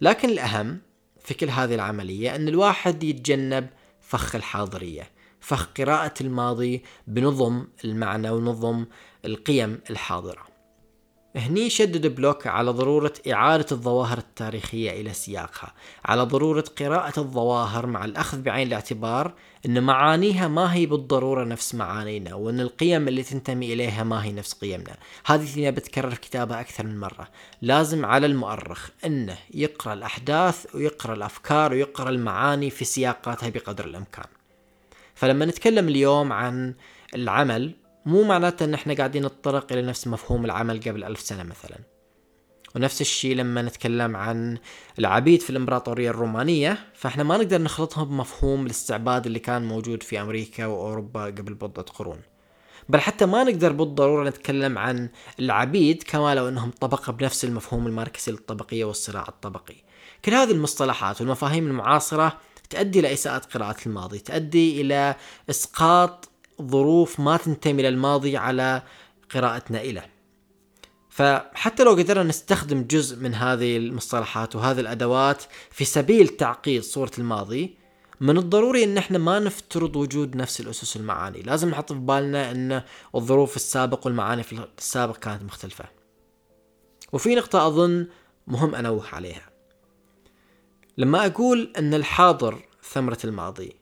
لكن 0.00 0.28
الأهم 0.28 0.80
في 1.20 1.34
كل 1.34 1.48
هذه 1.48 1.74
العملية 1.74 2.36
أن 2.36 2.48
الواحد 2.48 3.02
يتجنب 3.02 3.68
فخ 4.00 4.34
الحاضرية 4.34 5.10
فخ 5.40 5.68
قراءة 5.78 6.14
الماضي 6.20 6.82
بنظم 7.06 7.66
المعنى 7.84 8.30
ونظم 8.30 8.86
القيم 9.24 9.80
الحاضرة. 9.90 10.57
هني 11.38 11.70
شدد 11.70 12.06
بلوك 12.06 12.46
على 12.46 12.70
ضرورة 12.70 13.12
إعادة 13.32 13.66
الظواهر 13.72 14.18
التاريخية 14.18 15.00
إلى 15.00 15.12
سياقها 15.12 15.74
على 16.04 16.22
ضرورة 16.22 16.64
قراءة 16.78 17.20
الظواهر 17.20 17.86
مع 17.86 18.04
الأخذ 18.04 18.42
بعين 18.42 18.66
الاعتبار 18.66 19.32
أن 19.66 19.82
معانيها 19.82 20.48
ما 20.48 20.74
هي 20.74 20.86
بالضرورة 20.86 21.44
نفس 21.44 21.74
معانينا 21.74 22.34
وأن 22.34 22.60
القيم 22.60 23.08
اللي 23.08 23.22
تنتمي 23.22 23.72
إليها 23.72 24.04
ما 24.04 24.24
هي 24.24 24.32
نفس 24.32 24.52
قيمنا. 24.52 24.96
هذه 25.26 25.54
اللي 25.56 25.70
بتكرر 25.70 26.10
في 26.10 26.20
كتابها 26.20 26.60
أكثر 26.60 26.86
من 26.86 27.00
مرة. 27.00 27.28
لازم 27.62 28.04
على 28.04 28.26
المؤرخ 28.26 28.88
أنه 29.04 29.36
يقرأ 29.54 29.92
الأحداث 29.92 30.74
ويقرأ 30.74 31.14
الأفكار 31.14 31.72
ويقرأ 31.72 32.10
المعاني 32.10 32.70
في 32.70 32.84
سياقاتها 32.84 33.48
بقدر 33.48 33.84
الإمكان. 33.84 34.26
فلما 35.14 35.44
نتكلم 35.44 35.88
اليوم 35.88 36.32
عن 36.32 36.74
العمل 37.14 37.72
مو 38.06 38.22
معناته 38.22 38.64
إن 38.64 38.74
إحنا 38.74 38.94
قاعدين 38.94 39.26
نتطرق 39.26 39.72
إلى 39.72 39.82
نفس 39.82 40.06
مفهوم 40.06 40.44
العمل 40.44 40.80
قبل 40.80 41.04
ألف 41.04 41.20
سنة 41.20 41.42
مثلا. 41.42 41.78
ونفس 42.76 43.00
الشيء 43.00 43.36
لما 43.36 43.62
نتكلم 43.62 44.16
عن 44.16 44.58
العبيد 44.98 45.40
في 45.40 45.50
الإمبراطورية 45.50 46.10
الرومانية 46.10 46.78
فإحنا 46.94 47.22
ما 47.22 47.36
نقدر 47.36 47.62
نخلطهم 47.62 48.08
بمفهوم 48.08 48.66
الاستعباد 48.66 49.26
اللي 49.26 49.38
كان 49.38 49.68
موجود 49.68 50.02
في 50.02 50.20
أمريكا 50.20 50.66
وأوروبا 50.66 51.24
قبل 51.24 51.54
بضعة 51.54 51.86
قرون. 51.86 52.20
بل 52.88 53.00
حتى 53.00 53.26
ما 53.26 53.44
نقدر 53.44 53.72
بالضرورة 53.72 54.28
نتكلم 54.28 54.78
عن 54.78 55.08
العبيد 55.40 56.02
كما 56.02 56.34
لو 56.34 56.48
إنهم 56.48 56.70
طبقة 56.70 57.12
بنفس 57.12 57.44
المفهوم 57.44 57.86
الماركسي 57.86 58.30
للطبقية 58.30 58.84
والصراع 58.84 59.24
الطبقي. 59.28 59.76
كل 60.24 60.34
هذه 60.34 60.50
المصطلحات 60.50 61.20
والمفاهيم 61.20 61.66
المعاصرة 61.66 62.38
تؤدي 62.70 63.00
إلى 63.00 63.12
إساءة 63.12 63.38
قراءة 63.38 63.76
الماضي 63.86 64.18
تؤدي 64.18 64.80
إلى 64.80 65.14
إسقاط 65.50 66.27
ظروف 66.62 67.20
ما 67.20 67.36
تنتمي 67.36 67.82
للماضي 67.82 68.36
على 68.36 68.82
قراءتنا 69.34 69.80
إليه 69.80 70.10
فحتى 71.08 71.84
لو 71.84 71.90
قدرنا 71.90 72.22
نستخدم 72.22 72.82
جزء 72.82 73.16
من 73.16 73.34
هذه 73.34 73.76
المصطلحات 73.76 74.56
وهذه 74.56 74.80
الأدوات 74.80 75.42
في 75.70 75.84
سبيل 75.84 76.28
تعقيد 76.28 76.82
صورة 76.82 77.10
الماضي 77.18 77.76
من 78.20 78.38
الضروري 78.38 78.84
إن 78.84 78.98
إحنا 78.98 79.18
ما 79.18 79.38
نفترض 79.38 79.96
وجود 79.96 80.36
نفس 80.36 80.60
الأسس 80.60 80.96
المعاني. 80.96 81.42
لازم 81.42 81.68
نحط 81.68 81.92
في 81.92 81.98
بالنا 81.98 82.50
إن 82.50 82.82
الظروف 83.14 83.56
السابق 83.56 84.06
والمعاني 84.06 84.42
في 84.42 84.66
السابق 84.78 85.16
كانت 85.16 85.42
مختلفة. 85.42 85.84
وفي 87.12 87.34
نقطة 87.34 87.66
أظن 87.66 88.06
مهم 88.46 88.74
أنوه 88.74 89.08
عليها. 89.12 89.50
لما 90.98 91.26
أقول 91.26 91.72
إن 91.78 91.94
الحاضر 91.94 92.62
ثمرة 92.82 93.18
الماضي 93.24 93.76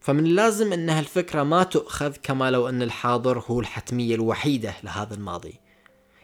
فمن 0.00 0.26
اللازم 0.26 0.72
أن 0.72 0.90
هالفكرة 0.90 1.42
ما 1.42 1.62
تؤخذ 1.62 2.16
كما 2.22 2.50
لو 2.50 2.68
أن 2.68 2.82
الحاضر 2.82 3.38
هو 3.38 3.60
الحتمية 3.60 4.14
الوحيدة 4.14 4.74
لهذا 4.82 5.14
الماضي. 5.14 5.54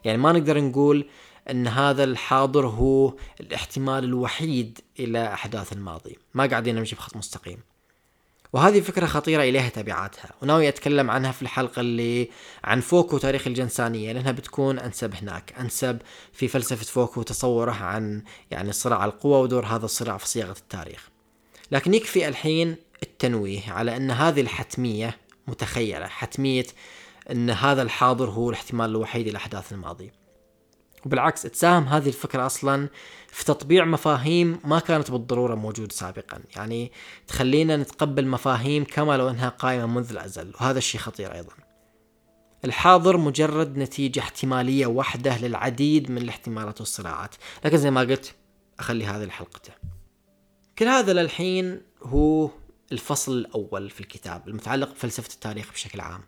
يعني 0.05 0.19
ما 0.19 0.33
نقدر 0.33 0.61
نقول 0.61 1.07
أن 1.51 1.67
هذا 1.67 2.05
الحاضر 2.05 2.67
هو 2.67 3.15
الاحتمال 3.41 4.05
الوحيد 4.05 4.81
إلى 4.99 5.33
أحداث 5.33 5.73
الماضي. 5.73 6.19
ما 6.35 6.47
قاعدين 6.47 6.75
نمشي 6.75 6.97
بخط 6.97 7.17
مستقيم. 7.17 7.59
وهذه 8.53 8.81
فكرة 8.81 9.07
خطيرة 9.07 9.43
إليها 9.43 9.69
تبعاتها. 9.69 10.33
وناوي 10.43 10.69
أتكلم 10.69 11.11
عنها 11.11 11.33
في 11.33 11.43
الحلقة 11.43 11.81
اللي 11.81 12.31
عن 12.65 12.81
فوكو 12.81 13.19
تاريخ 13.19 13.47
الجنسانية 13.47 14.13
لأنها 14.13 14.33
بتكون 14.33 14.79
أنسب 14.79 15.15
هناك. 15.15 15.55
أنسب 15.61 15.99
في 16.33 16.49
فلسفة 16.49 16.85
فوكو 16.85 17.21
وتصوره 17.21 17.73
عن 17.73 18.23
يعني 18.51 18.73
صراع 18.73 19.05
القوى 19.05 19.43
ودور 19.43 19.67
هذا 19.67 19.85
الصراع 19.85 20.17
في 20.17 20.29
صياغة 20.29 20.57
التاريخ. 20.59 21.09
لكن 21.73 21.95
يكفي 21.95 22.29
الحين 22.29 22.77
التنويه 23.07 23.61
على 23.69 23.97
أن 23.97 24.11
هذه 24.11 24.41
الحتمية 24.41 25.19
متخيلة 25.47 26.07
حتمية 26.07 26.67
أن 27.31 27.51
هذا 27.51 27.83
الحاضر 27.83 28.31
هو 28.31 28.51
الاحتمال 28.51 28.91
الوحيد 28.91 29.29
للأحداث 29.29 29.73
الماضية. 29.73 30.13
وبالعكس 31.07 31.43
تساهم 31.43 31.85
هذه 31.85 32.09
الفكرة 32.09 32.47
أصلا 32.47 32.89
في 33.29 33.45
تطبيع 33.45 33.85
مفاهيم 33.85 34.61
ما 34.65 34.79
كانت 34.79 35.11
بالضرورة 35.11 35.55
موجودة 35.55 35.95
سابقا. 35.95 36.41
يعني 36.57 36.93
تخلينا 37.27 37.77
نتقبل 37.77 38.27
مفاهيم 38.27 38.85
كما 38.85 39.17
لو 39.17 39.31
أنها 39.31 39.49
قائمة 39.49 39.87
منذ 39.87 40.11
الأزل 40.11 40.53
وهذا 40.61 40.79
الشيء 40.79 41.01
خطير 41.01 41.35
أيضا. 41.35 41.53
الحاضر 42.65 43.17
مجرد 43.17 43.79
نتيجة 43.79 44.21
احتمالية 44.21 44.87
واحدة 44.87 45.39
للعديد 45.39 46.11
من 46.11 46.19
الاحتمالات 46.19 46.81
والصراعات. 46.81 47.35
لكن 47.65 47.77
زي 47.77 47.91
ما 47.91 48.01
قلت 48.01 48.35
أخلي 48.79 49.05
هذه 49.05 49.25
لحلقته 49.25 49.73
كل 50.79 50.89
هذا 50.89 51.13
للحين 51.13 51.81
هو 52.03 52.51
الفصل 52.93 53.33
الأول 53.33 53.91
في 53.91 54.01
الكتاب 54.01 54.49
المتعلق 54.49 54.91
بفلسفة 54.91 55.35
التاريخ 55.35 55.73
بشكل 55.73 56.01
عام. 56.01 56.21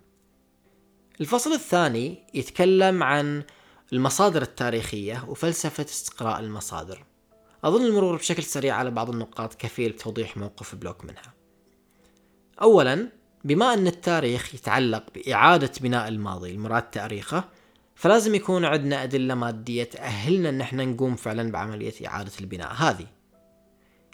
الفصل 1.21 1.53
الثاني 1.53 2.27
يتكلم 2.35 3.03
عن 3.03 3.43
المصادر 3.93 4.43
التاريخية 4.43 5.25
وفلسفة 5.29 5.85
استقراء 5.85 6.41
المصادر. 6.41 7.05
أظن 7.65 7.85
المرور 7.85 8.17
بشكل 8.17 8.43
سريع 8.43 8.77
على 8.77 8.91
بعض 8.91 9.11
النقاط 9.11 9.55
كفيل 9.55 9.93
بتوضيح 9.93 10.37
موقف 10.37 10.75
بلوك 10.75 11.05
منها. 11.05 11.35
أولا 12.63 13.09
بما 13.45 13.75
أن 13.75 13.87
التاريخ 13.87 14.55
يتعلق 14.55 15.05
بإعادة 15.15 15.73
بناء 15.81 16.09
الماضي 16.09 16.51
المراد 16.51 16.83
تاريخه 16.83 17.45
فلازم 17.95 18.35
يكون 18.35 18.65
عندنا 18.65 19.03
أدلة 19.03 19.35
مادية 19.35 19.85
تؤهلنا 19.85 20.49
أن 20.49 20.61
إحنا 20.61 20.85
نقوم 20.85 21.17
فعلا 21.17 21.53
بعملية 21.53 22.07
إعادة 22.07 22.33
البناء 22.41 22.73
هذه. 22.73 23.07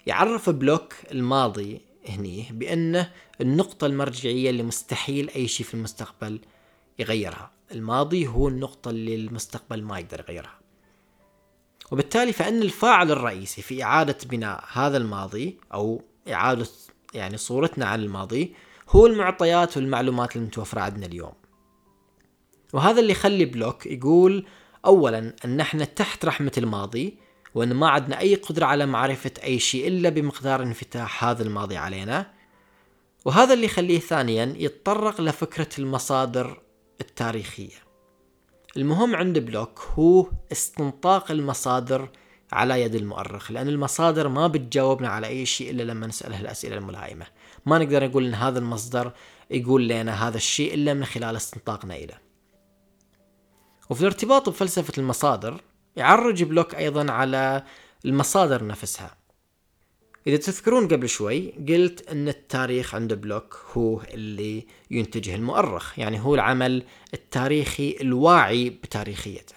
يعرف 0.05 0.49
بلوك 0.49 0.93
الماضي 1.11 1.81
هني 2.07 2.47
بأنه 2.51 3.11
النقطة 3.41 3.87
المرجعية 3.87 4.49
اللي 4.49 4.63
مستحيل 4.63 5.29
أي 5.29 5.47
شيء 5.47 5.65
في 5.65 5.73
المستقبل 5.73 6.39
يغيرها. 6.99 7.51
الماضي 7.71 8.27
هو 8.27 8.47
النقطة 8.47 8.89
اللي 8.89 9.15
المستقبل 9.15 9.83
ما 9.83 9.99
يقدر 9.99 10.19
يغيرها. 10.19 10.59
وبالتالي 11.91 12.33
فإن 12.33 12.61
الفاعل 12.61 13.11
الرئيسي 13.11 13.61
في 13.61 13.83
إعادة 13.83 14.17
بناء 14.25 14.63
هذا 14.71 14.97
الماضي 14.97 15.57
أو 15.73 16.01
إعادة 16.31 16.67
يعني 17.13 17.37
صورتنا 17.37 17.85
عن 17.85 18.03
الماضي 18.03 18.53
هو 18.89 19.05
المعطيات 19.05 19.77
والمعلومات 19.77 20.35
المتوفرة 20.35 20.81
عندنا 20.81 21.05
اليوم. 21.05 21.33
وهذا 22.73 22.99
اللي 22.99 23.11
يخلي 23.11 23.45
بلوك 23.45 23.85
يقول 23.85 24.45
أولا 24.85 25.35
أن 25.45 25.59
إحنا 25.59 25.85
تحت 25.85 26.25
رحمة 26.25 26.51
الماضي 26.57 27.17
وأن 27.55 27.73
ما 27.73 27.89
عندنا 27.89 28.19
أي 28.19 28.35
قدرة 28.35 28.65
على 28.65 28.85
معرفة 28.85 29.31
أي 29.43 29.59
شيء 29.59 29.87
إلا 29.87 30.09
بمقدار 30.09 30.63
انفتاح 30.63 31.23
هذا 31.23 31.43
الماضي 31.43 31.77
علينا. 31.77 32.31
وهذا 33.25 33.53
اللي 33.53 33.65
يخليه 33.65 33.99
ثانيا 33.99 34.53
يتطرق 34.57 35.21
لفكرة 35.21 35.69
المصادر 35.79 36.61
التاريخية. 37.01 37.85
المهم 38.77 39.15
عند 39.15 39.39
بلوك 39.39 39.79
هو 39.79 40.27
استنطاق 40.51 41.31
المصادر 41.31 42.09
على 42.51 42.81
يد 42.81 42.95
المؤرخ 42.95 43.51
لأن 43.51 43.67
المصادر 43.67 44.27
ما 44.27 44.47
بتجاوبنا 44.47 45.09
على 45.09 45.27
أي 45.27 45.45
شيء 45.45 45.69
إلا 45.71 45.83
لما 45.83 46.07
نسأله 46.07 46.41
الأسئلة 46.41 46.77
الملائمة. 46.77 47.25
ما 47.65 47.77
نقدر 47.77 48.07
نقول 48.07 48.25
أن 48.25 48.33
هذا 48.33 48.59
المصدر 48.59 49.11
يقول 49.51 49.87
لنا 49.87 50.27
هذا 50.27 50.37
الشيء 50.37 50.73
إلا 50.73 50.93
من 50.93 51.05
خلال 51.05 51.35
استنطاقنا 51.35 51.95
إليه 51.95 52.21
وفي 53.89 54.01
الارتباط 54.01 54.49
بفلسفة 54.49 54.93
المصادر 54.97 55.61
يعرج 55.95 56.43
بلوك 56.43 56.75
أيضا 56.75 57.11
على 57.11 57.63
المصادر 58.05 58.67
نفسها. 58.67 59.17
إذا 60.27 60.37
تذكرون 60.37 60.87
قبل 60.87 61.09
شوي 61.09 61.51
قلت 61.51 62.09
أن 62.09 62.27
التاريخ 62.27 62.95
عند 62.95 63.13
بلوك 63.13 63.59
هو 63.73 64.01
اللي 64.01 64.67
ينتجه 64.91 65.35
المؤرخ 65.35 65.99
يعني 65.99 66.19
هو 66.19 66.35
العمل 66.35 66.83
التاريخي 67.13 67.97
الواعي 68.01 68.69
بتاريخيته. 68.69 69.55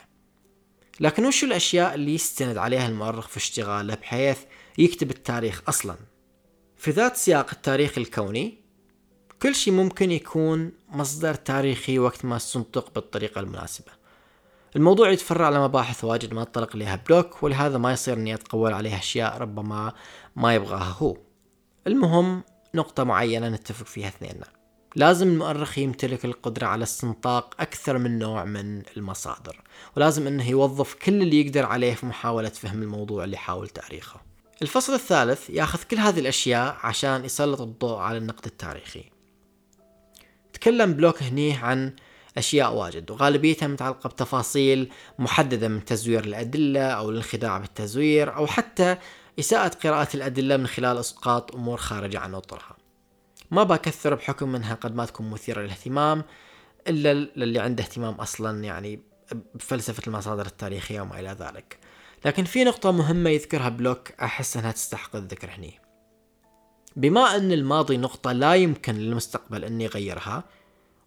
لكن 1.00 1.24
وش 1.24 1.44
الأشياء 1.44 1.94
اللي 1.94 2.14
يستند 2.14 2.56
عليها 2.56 2.88
المؤرخ 2.88 3.28
في 3.28 3.36
اشتغاله 3.36 3.94
بحيث 3.94 4.38
يكتب 4.78 5.10
التاريخ 5.10 5.62
أصلا؟ 5.68 5.96
في 6.76 6.90
ذات 6.90 7.16
سياق 7.16 7.50
التاريخ 7.52 7.98
الكوني 7.98 8.58
كل 9.42 9.54
شيء 9.54 9.74
ممكن 9.74 10.10
يكون 10.10 10.72
مصدر 10.88 11.34
تاريخي 11.34 11.98
وقت 11.98 12.24
ما 12.24 12.36
استنطق 12.36 12.94
بالطريقة 12.94 13.40
المناسبة. 13.40 13.97
الموضوع 14.76 15.10
يتفرع 15.10 15.46
على 15.46 15.60
مباحث 15.60 16.04
واجد 16.04 16.34
ما 16.34 16.42
اتطرق 16.42 16.76
لها 16.76 17.02
بلوك 17.08 17.42
ولهذا 17.42 17.78
ما 17.78 17.92
يصير 17.92 18.16
إني 18.16 18.34
أتقول 18.34 18.72
عليها 18.72 18.98
أشياء 18.98 19.38
ربما 19.38 19.92
ما 20.36 20.54
يبغاها 20.54 20.96
هو. 20.98 21.16
المهم 21.86 22.42
نقطة 22.74 23.04
معينة 23.04 23.48
نتفق 23.48 23.86
فيها 23.86 24.08
اثنيننا. 24.08 24.46
لازم 24.96 25.28
المؤرخ 25.28 25.78
يمتلك 25.78 26.24
القدرة 26.24 26.66
على 26.66 26.82
استنطاق 26.82 27.54
أكثر 27.60 27.98
من 27.98 28.18
نوع 28.18 28.44
من 28.44 28.82
المصادر 28.96 29.62
ولازم 29.96 30.26
أنه 30.26 30.48
يوظف 30.48 30.94
كل 30.94 31.22
اللي 31.22 31.40
يقدر 31.40 31.66
عليه 31.66 31.94
في 31.94 32.06
محاولة 32.06 32.48
فهم 32.48 32.82
الموضوع 32.82 33.24
اللي 33.24 33.36
يحاول 33.36 33.68
تاريخه. 33.68 34.20
الفصل 34.62 34.94
الثالث 34.94 35.50
ياخذ 35.50 35.82
كل 35.82 35.96
هذه 35.96 36.20
الأشياء 36.20 36.76
عشان 36.82 37.24
يسلط 37.24 37.60
الضوء 37.60 37.98
على 37.98 38.18
النقد 38.18 38.46
التاريخي. 38.46 39.04
تكلم 40.52 40.92
بلوك 40.92 41.22
هني 41.22 41.56
عن 41.56 41.92
أشياء 42.38 42.74
واجد 42.74 43.10
وغالبيتها 43.10 43.68
متعلقة 43.68 44.08
بتفاصيل 44.08 44.92
محددة 45.18 45.68
من 45.68 45.84
تزوير 45.84 46.24
الأدلة 46.24 46.82
أو 46.82 47.10
الانخداع 47.10 47.58
بالتزوير 47.58 48.36
أو 48.36 48.46
حتى 48.46 48.96
إساءة 49.38 49.68
قراءة 49.68 50.08
الأدلة 50.16 50.56
من 50.56 50.66
خلال 50.66 50.98
إسقاط 50.98 51.54
أمور 51.54 51.76
خارجة 51.76 52.18
عن 52.18 52.34
أطرها. 52.34 52.76
ما 53.50 53.62
بكثر 53.62 54.14
بحكم 54.14 54.54
أنها 54.54 54.74
قد 54.74 54.94
ما 54.94 55.04
تكون 55.04 55.30
مثيرة 55.30 55.60
للاهتمام 55.60 56.24
إلا 56.88 57.14
للي 57.14 57.58
عنده 57.58 57.84
اهتمام 57.84 58.14
أصلا 58.14 58.64
يعني 58.64 59.00
بفلسفة 59.54 60.02
المصادر 60.06 60.46
التاريخية 60.46 61.00
وما 61.00 61.20
إلى 61.20 61.36
ذلك. 61.40 61.78
لكن 62.24 62.44
في 62.44 62.64
نقطة 62.64 62.90
مهمة 62.92 63.30
يذكرها 63.30 63.68
بلوك 63.68 64.10
أحس 64.22 64.56
أنها 64.56 64.72
تستحق 64.72 65.16
الذكر 65.16 65.50
هني. 65.50 65.80
بما 66.96 67.36
أن 67.36 67.52
الماضي 67.52 67.96
نقطة 67.96 68.32
لا 68.32 68.54
يمكن 68.54 68.94
للمستقبل 68.94 69.64
أن 69.64 69.80
يغيرها 69.80 70.44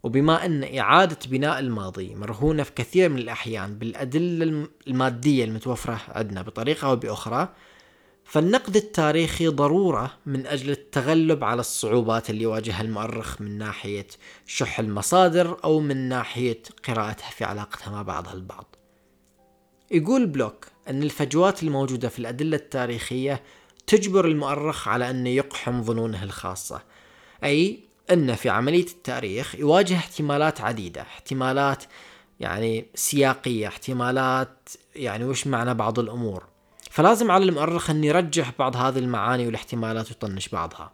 وبما 0.02 0.46
أن 0.46 0.78
إعادة 0.78 1.18
بناء 1.26 1.58
الماضي 1.58 2.14
مرهونة 2.14 2.62
في 2.62 2.72
كثير 2.72 3.08
من 3.08 3.18
الأحيان 3.18 3.78
بالأدلة 3.78 4.68
المادية 4.86 5.44
المتوفرة 5.44 6.00
عندنا 6.08 6.42
بطريقة 6.42 6.88
أو 6.88 6.96
بأخرى 6.96 7.48
فالنقد 8.24 8.76
التاريخي 8.76 9.48
ضرورة 9.48 10.12
من 10.26 10.46
أجل 10.46 10.70
التغلب 10.70 11.44
على 11.44 11.60
الصعوبات 11.60 12.30
اللي 12.30 12.42
يواجهها 12.42 12.82
المؤرخ 12.82 13.40
من 13.40 13.58
ناحية 13.58 14.06
شح 14.46 14.78
المصادر 14.78 15.56
أو 15.64 15.80
من 15.80 15.96
ناحية 15.96 16.62
قراءتها 16.88 17.30
في 17.30 17.44
علاقتها 17.44 17.90
مع 17.90 18.02
بعضها 18.02 18.32
البعض. 18.32 18.76
يقول 19.90 20.26
بلوك 20.26 20.66
أن 20.88 21.02
الفجوات 21.02 21.62
الموجودة 21.62 22.08
في 22.08 22.18
الأدلة 22.18 22.56
التاريخية 22.56 23.42
تجبر 23.86 24.24
المؤرخ 24.24 24.88
على 24.88 25.10
أن 25.10 25.26
يقحم 25.26 25.82
ظنونه 25.82 26.22
الخاصة 26.22 26.82
أي 27.44 27.80
أن 28.10 28.34
في 28.34 28.48
عملية 28.48 28.86
التاريخ 28.86 29.54
يواجه 29.54 29.96
احتمالات 29.96 30.60
عديدة 30.60 31.02
احتمالات 31.02 31.84
يعني 32.40 32.86
سياقية 32.94 33.68
احتمالات 33.68 34.68
يعني 34.96 35.24
وش 35.24 35.46
معنى 35.46 35.74
بعض 35.74 35.98
الأمور. 35.98 36.44
فلازم 36.90 37.30
على 37.30 37.44
المؤرخ 37.44 37.90
أن 37.90 38.04
يرجح 38.04 38.52
بعض 38.58 38.76
هذه 38.76 38.98
المعاني 38.98 39.46
والاحتمالات 39.46 40.08
ويطنش 40.08 40.48
بعضها. 40.48 40.92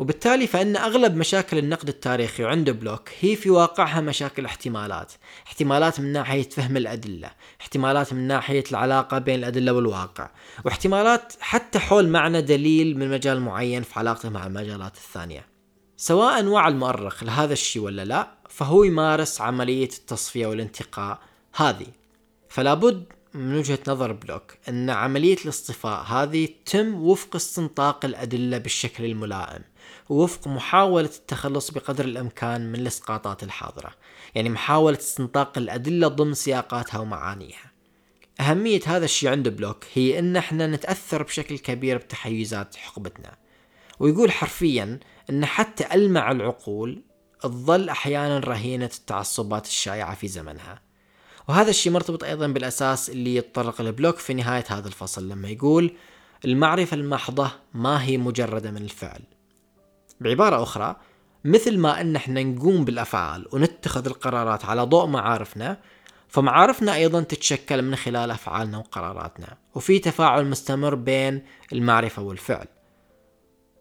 وبالتالي 0.00 0.46
فإن 0.46 0.76
أغلب 0.76 1.16
مشاكل 1.16 1.58
النقد 1.58 1.88
التاريخي 1.88 2.44
عند 2.44 2.70
بلوك 2.70 3.08
هي 3.20 3.36
في 3.36 3.50
واقعها 3.50 4.00
مشاكل 4.00 4.44
احتمالات. 4.44 5.12
احتمالات 5.46 6.00
من 6.00 6.12
ناحية 6.12 6.48
فهم 6.48 6.76
الأدلة 6.76 7.30
احتمالات 7.60 8.12
من 8.12 8.26
ناحية 8.26 8.64
العلاقة 8.70 9.18
بين 9.18 9.34
الأدلة 9.38 9.72
والواقع 9.72 10.30
واحتمالات 10.64 11.32
حتى 11.40 11.78
حول 11.78 12.08
معنى 12.08 12.42
دليل 12.42 12.98
من 12.98 13.10
مجال 13.10 13.40
معين 13.40 13.82
في 13.82 13.98
علاقته 13.98 14.28
مع 14.28 14.46
المجالات 14.46 14.96
الثانية. 14.96 15.53
سواء 16.04 16.44
وعى 16.44 16.72
المؤرخ 16.72 17.24
لهذا 17.24 17.52
الشيء 17.52 17.82
ولا 17.82 18.04
لا 18.04 18.28
فهو 18.48 18.84
يمارس 18.84 19.40
عملية 19.40 19.88
التصفية 19.88 20.46
والانتقاء 20.46 21.18
هذه. 21.54 21.86
فلا 22.48 22.74
بد 22.74 23.04
من 23.34 23.54
وجهة 23.58 23.78
نظر 23.88 24.12
بلوك 24.12 24.54
أن 24.68 24.90
عملية 24.90 25.36
الاصطفاء 25.44 26.02
هذه 26.02 26.48
تم 26.66 26.94
وفق 26.94 27.36
استنطاق 27.36 28.04
الأدلة 28.04 28.58
بالشكل 28.58 29.04
الملائم 29.04 29.62
ووفق 30.08 30.48
محاولة 30.48 31.10
التخلص 31.16 31.70
بقدر 31.70 32.04
الإمكان 32.04 32.72
من 32.72 32.80
الإسقاطات 32.80 33.42
الحاضرة. 33.42 33.90
يعني 34.34 34.48
محاولة 34.48 34.98
استنطاق 34.98 35.58
الأدلة 35.58 36.08
ضمن 36.08 36.34
سياقاتها 36.34 36.98
ومعانيها. 36.98 37.72
أهمية 38.40 38.80
هذا 38.86 39.04
الشيء 39.04 39.30
عند 39.30 39.48
بلوك 39.48 39.84
هي 39.94 40.18
أن 40.18 40.36
إحنا 40.36 40.66
نتأثر 40.66 41.22
بشكل 41.22 41.58
كبير 41.58 41.96
بتحيزات 41.96 42.76
حقبتنا. 42.76 43.36
ويقول 44.00 44.32
حرفيا 44.32 45.00
أن 45.30 45.46
حتى 45.46 45.94
ألمع 45.94 46.30
العقول 46.30 47.02
تظل 47.42 47.88
أحيانا 47.88 48.38
رهينة 48.38 48.90
التعصبات 48.98 49.66
الشائعة 49.66 50.14
في 50.14 50.28
زمنها. 50.28 50.80
وهذا 51.48 51.70
الشيء 51.70 51.92
مرتبط 51.92 52.24
أيضا 52.24 52.46
بالأساس 52.46 53.10
اللي 53.10 53.36
يتطرق 53.36 53.80
البلوك 53.80 54.16
في 54.16 54.34
نهاية 54.34 54.64
هذا 54.68 54.88
الفصل 54.88 55.28
لما 55.28 55.48
يقول 55.48 55.92
المعرفة 56.44 56.94
المحضة 56.94 57.50
ما 57.74 58.02
هي 58.02 58.16
مجردة 58.18 58.70
من 58.70 58.82
الفعل. 58.82 59.20
بعبارة 60.20 60.62
أخرى 60.62 60.96
مثل 61.44 61.78
ما 61.78 62.00
أن 62.00 62.16
إحنا 62.16 62.42
نقوم 62.42 62.84
بالأفعال 62.84 63.46
ونتخذ 63.52 64.06
القرارات 64.06 64.64
على 64.64 64.82
ضوء 64.82 65.06
معارفنا 65.06 65.78
فمعارفنا 66.28 66.94
أيضا 66.94 67.20
تتشكل 67.20 67.82
من 67.82 67.96
خلال 67.96 68.30
أفعالنا 68.30 68.78
وقراراتنا. 68.78 69.56
وفي 69.74 69.98
تفاعل 69.98 70.46
مستمر 70.46 70.94
بين 70.94 71.42
المعرفة 71.72 72.22
والفعل. 72.22 72.66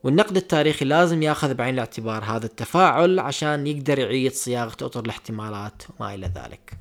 والنقد 0.04 0.38
التاريخي 0.38 0.86
لازم 0.86 1.24
ياخذ 1.24 1.54
بعين 1.54 1.74
الاعتبار 1.74 2.24
هذا 2.24 2.46
التفاعل 2.46 3.20
عشان 3.20 3.68
يقدر 3.68 4.00
يعيد 4.00 4.34
صياغة 4.34 4.78
أطر 4.82 5.00
الاحتمالات 5.06 5.84
وما 5.90 6.14
إلى 6.14 6.32
ذلك. 6.36 6.74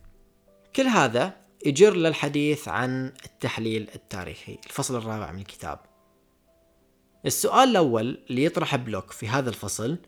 كل 0.76 0.86
هذا 0.86 1.36
يجر 1.66 1.96
للحديث 1.96 2.68
عن 2.68 3.12
التحليل 3.24 3.88
التاريخي 3.94 4.58
الفصل 4.66 4.96
الرابع 4.96 5.32
من 5.32 5.38
الكتاب. 5.38 5.78
السؤال 7.26 7.68
الأول 7.68 8.18
اللي 8.30 8.44
يطرح 8.44 8.76
بلوك 8.76 9.10
في 9.10 9.28
هذا 9.28 9.50
الفصل 9.50 9.98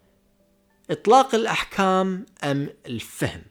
إطلاق 0.90 1.34
الأحكام 1.34 2.26
أم 2.44 2.68
الفهم؟ 2.86 3.42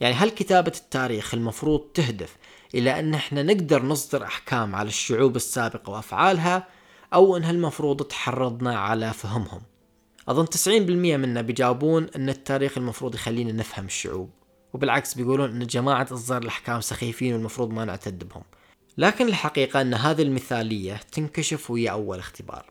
يعني 0.00 0.14
هل 0.14 0.30
كتابة 0.30 0.72
التاريخ 0.76 1.34
المفروض 1.34 1.80
تهدف 1.80 2.36
إلى 2.74 2.98
أن 2.98 3.14
إحنا 3.14 3.42
نقدر 3.42 3.82
نصدر 3.82 4.24
أحكام 4.24 4.74
على 4.74 4.88
الشعوب 4.88 5.36
السابقة 5.36 5.90
وأفعالها 5.90 6.75
أو 7.14 7.36
أنها 7.36 7.50
المفروض 7.50 8.02
تحرضنا 8.02 8.78
على 8.78 9.12
فهمهم. 9.12 9.60
أظن 10.28 10.46
90% 10.46 11.16
منا 11.16 11.42
بيجاوبون 11.42 12.06
أن 12.16 12.28
التاريخ 12.28 12.78
المفروض 12.78 13.14
يخلينا 13.14 13.52
نفهم 13.52 13.84
الشعوب. 13.84 14.30
وبالعكس 14.72 15.14
بيقولون 15.14 15.50
أن 15.50 15.66
جماعة 15.66 16.06
إصدار 16.12 16.42
الأحكام 16.42 16.80
سخيفين 16.80 17.32
والمفروض 17.32 17.70
ما 17.70 17.84
نعتد 17.84 18.28
بهم. 18.28 18.42
لكن 18.98 19.28
الحقيقة 19.28 19.80
أن 19.80 19.94
هذه 19.94 20.22
المثالية 20.22 21.00
تنكشف 21.12 21.70
ويا 21.70 21.90
أول 21.90 22.18
اختبار. 22.18 22.70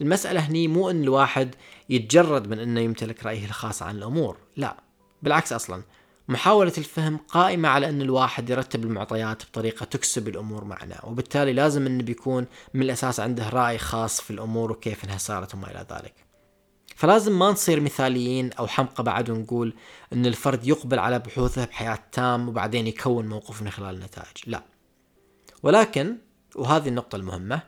المسألة 0.00 0.40
هني 0.40 0.68
مو 0.68 0.90
أن 0.90 1.02
الواحد 1.02 1.54
يتجرد 1.88 2.48
من 2.48 2.58
أنه 2.58 2.80
يمتلك 2.80 3.26
رأيه 3.26 3.44
الخاص 3.44 3.82
عن 3.82 3.96
الأمور. 3.96 4.36
لا. 4.56 4.76
بالعكس 5.22 5.52
أصلا. 5.52 5.82
محاولة 6.28 6.72
الفهم 6.78 7.16
قائمة 7.16 7.68
على 7.68 7.88
أن 7.88 8.02
الواحد 8.02 8.50
يرتب 8.50 8.84
المعطيات 8.84 9.42
بطريقة 9.44 9.84
تكسب 9.84 10.28
الأمور 10.28 10.64
معنا 10.64 11.04
وبالتالي 11.04 11.52
لازم 11.52 11.86
أنه 11.86 12.02
بيكون 12.02 12.46
من 12.74 12.82
الأساس 12.82 13.20
عنده 13.20 13.48
رأي 13.48 13.78
خاص 13.78 14.20
في 14.20 14.30
الأمور 14.30 14.72
وكيف 14.72 15.04
أنها 15.04 15.18
صارت 15.18 15.54
وما 15.54 15.70
إلى 15.70 15.86
ذلك. 15.90 16.14
فلازم 16.96 17.38
ما 17.38 17.50
نصير 17.50 17.80
مثاليين 17.80 18.52
أو 18.52 18.66
حمقى 18.66 19.04
بعد 19.04 19.30
ونقول 19.30 19.74
أن 20.12 20.26
الفرد 20.26 20.66
يقبل 20.66 20.98
على 20.98 21.18
بحوثه 21.18 21.64
بحياة 21.64 21.98
تام 22.12 22.48
وبعدين 22.48 22.86
يكون 22.86 23.28
موقف 23.28 23.62
من 23.62 23.70
خلال 23.70 23.94
النتائج. 23.94 24.36
لا. 24.46 24.62
ولكن 25.62 26.16
وهذه 26.56 26.88
النقطة 26.88 27.16
المهمة 27.16 27.60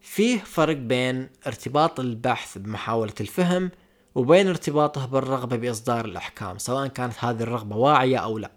فيه 0.00 0.38
فرق 0.38 0.76
بين 0.76 1.28
ارتباط 1.46 2.00
البحث 2.00 2.58
بمحاولة 2.58 3.14
الفهم 3.20 3.70
وبين 4.14 4.48
ارتباطه 4.48 5.06
بالرغبة 5.06 5.56
بإصدار 5.56 6.04
الأحكام 6.04 6.58
سواء 6.58 6.86
كانت 6.86 7.14
هذه 7.18 7.42
الرغبة 7.42 7.76
واعية 7.76 8.16
أو 8.16 8.38
لا. 8.38 8.50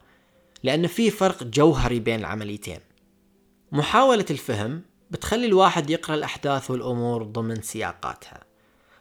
لأن 0.64 0.88
في 0.88 1.12
فرق 1.12 1.44
جوهري 1.44 2.00
بين 2.00 2.20
العمليتين. 2.20 2.80
محاولة 3.72 4.26
الفهم 4.30 4.82
بتخلي 5.12 5.46
الواحد 5.46 5.90
يقرأ 5.90 6.16
الأحداث 6.16 6.72
والأمور 6.72 7.24
ضمن 7.24 7.62
سياقاتها. 7.62 8.40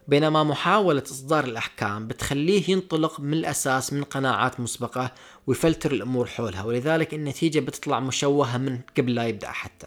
بينما 0.08 0.44
محاولة 0.44 1.02
إصدار 1.02 1.44
الأحكام 1.44 2.08
بتخليه 2.08 2.70
ينطلق 2.70 3.20
من 3.20 3.32
الأساس 3.32 3.92
من 3.92 4.04
قناعات 4.04 4.60
مسبقة 4.60 5.12
ويفلتر 5.46 5.92
الأمور 5.92 6.26
حولها 6.26 6.62
ولذلك 6.64 7.14
النتيجة 7.14 7.60
بتطلع 7.60 8.00
مشوهة 8.00 8.58
من 8.58 8.80
قبل 8.98 9.14
لا 9.14 9.26
يبدأ 9.26 9.50
حتى. 9.50 9.86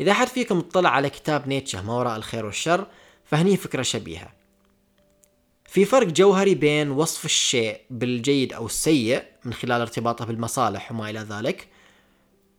إذا 0.00 0.12
حد 0.12 0.26
فيكم 0.26 0.58
اطلع 0.58 0.90
على 0.90 1.10
كتاب 1.10 1.48
نيتشه 1.48 1.82
ما 1.82 1.92
وراء 1.92 2.16
الخير 2.16 2.46
والشر 2.46 2.86
فهني 3.24 3.56
فكرة 3.56 3.82
شبيهة. 3.82 4.43
في 5.74 5.84
فرق 5.84 6.06
جوهري 6.06 6.54
بين 6.54 6.90
وصف 6.90 7.24
الشيء 7.24 7.80
بالجيد 7.90 8.52
أو 8.52 8.66
السيء 8.66 9.24
من 9.44 9.52
خلال 9.52 9.80
ارتباطه 9.80 10.24
بالمصالح 10.24 10.92
وما 10.92 11.10
إلى 11.10 11.18
ذلك 11.20 11.68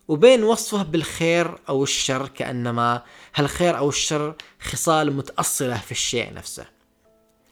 وبين 0.08 0.44
وصفه 0.44 0.84
بالخير 0.84 1.58
أو 1.70 1.84
الشر 1.84 2.28
كأنما 2.28 3.04
هالخير 3.36 3.78
أو 3.78 3.90
الشر 3.90 4.36
خصال 4.60 5.14
متأصلة 5.14 5.78
في 5.78 5.92
الشيء 5.92 6.34
نفسه. 6.34 6.66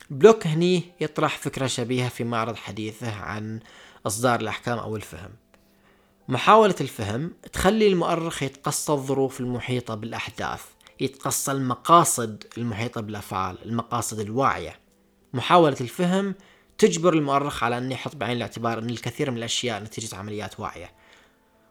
بلوك 0.09 0.47
هني 0.47 0.83
يطرح 1.01 1.37
فكرة 1.37 1.67
شبيهة 1.67 2.09
في 2.09 2.23
معرض 2.23 2.55
حديثه 2.55 3.15
عن 3.15 3.59
إصدار 4.07 4.39
الأحكام 4.39 4.77
أو 4.77 4.95
الفهم. 4.95 5.31
محاولة 6.27 6.75
الفهم 6.81 7.31
تخلي 7.53 7.87
المؤرخ 7.87 8.43
يتقصى 8.43 8.91
الظروف 8.91 9.39
المحيطة 9.39 9.95
بالأحداث 9.95 10.61
يتقصى 10.99 11.51
المقاصد 11.51 12.43
المحيطة 12.57 13.01
بالأفعال 13.01 13.57
المقاصد 13.65 14.19
الواعية. 14.19 14.82
محاولة 15.33 15.77
الفهم 15.81 16.35
تجبر 16.77 17.13
المؤرخ 17.13 17.63
على 17.63 17.77
أن 17.77 17.91
يحط 17.91 18.15
بعين 18.15 18.37
الاعتبار 18.37 18.79
أن 18.79 18.89
الكثير 18.89 19.31
من 19.31 19.37
الأشياء 19.37 19.83
نتيجة 19.83 20.15
عمليات 20.15 20.59
واعية. 20.59 20.91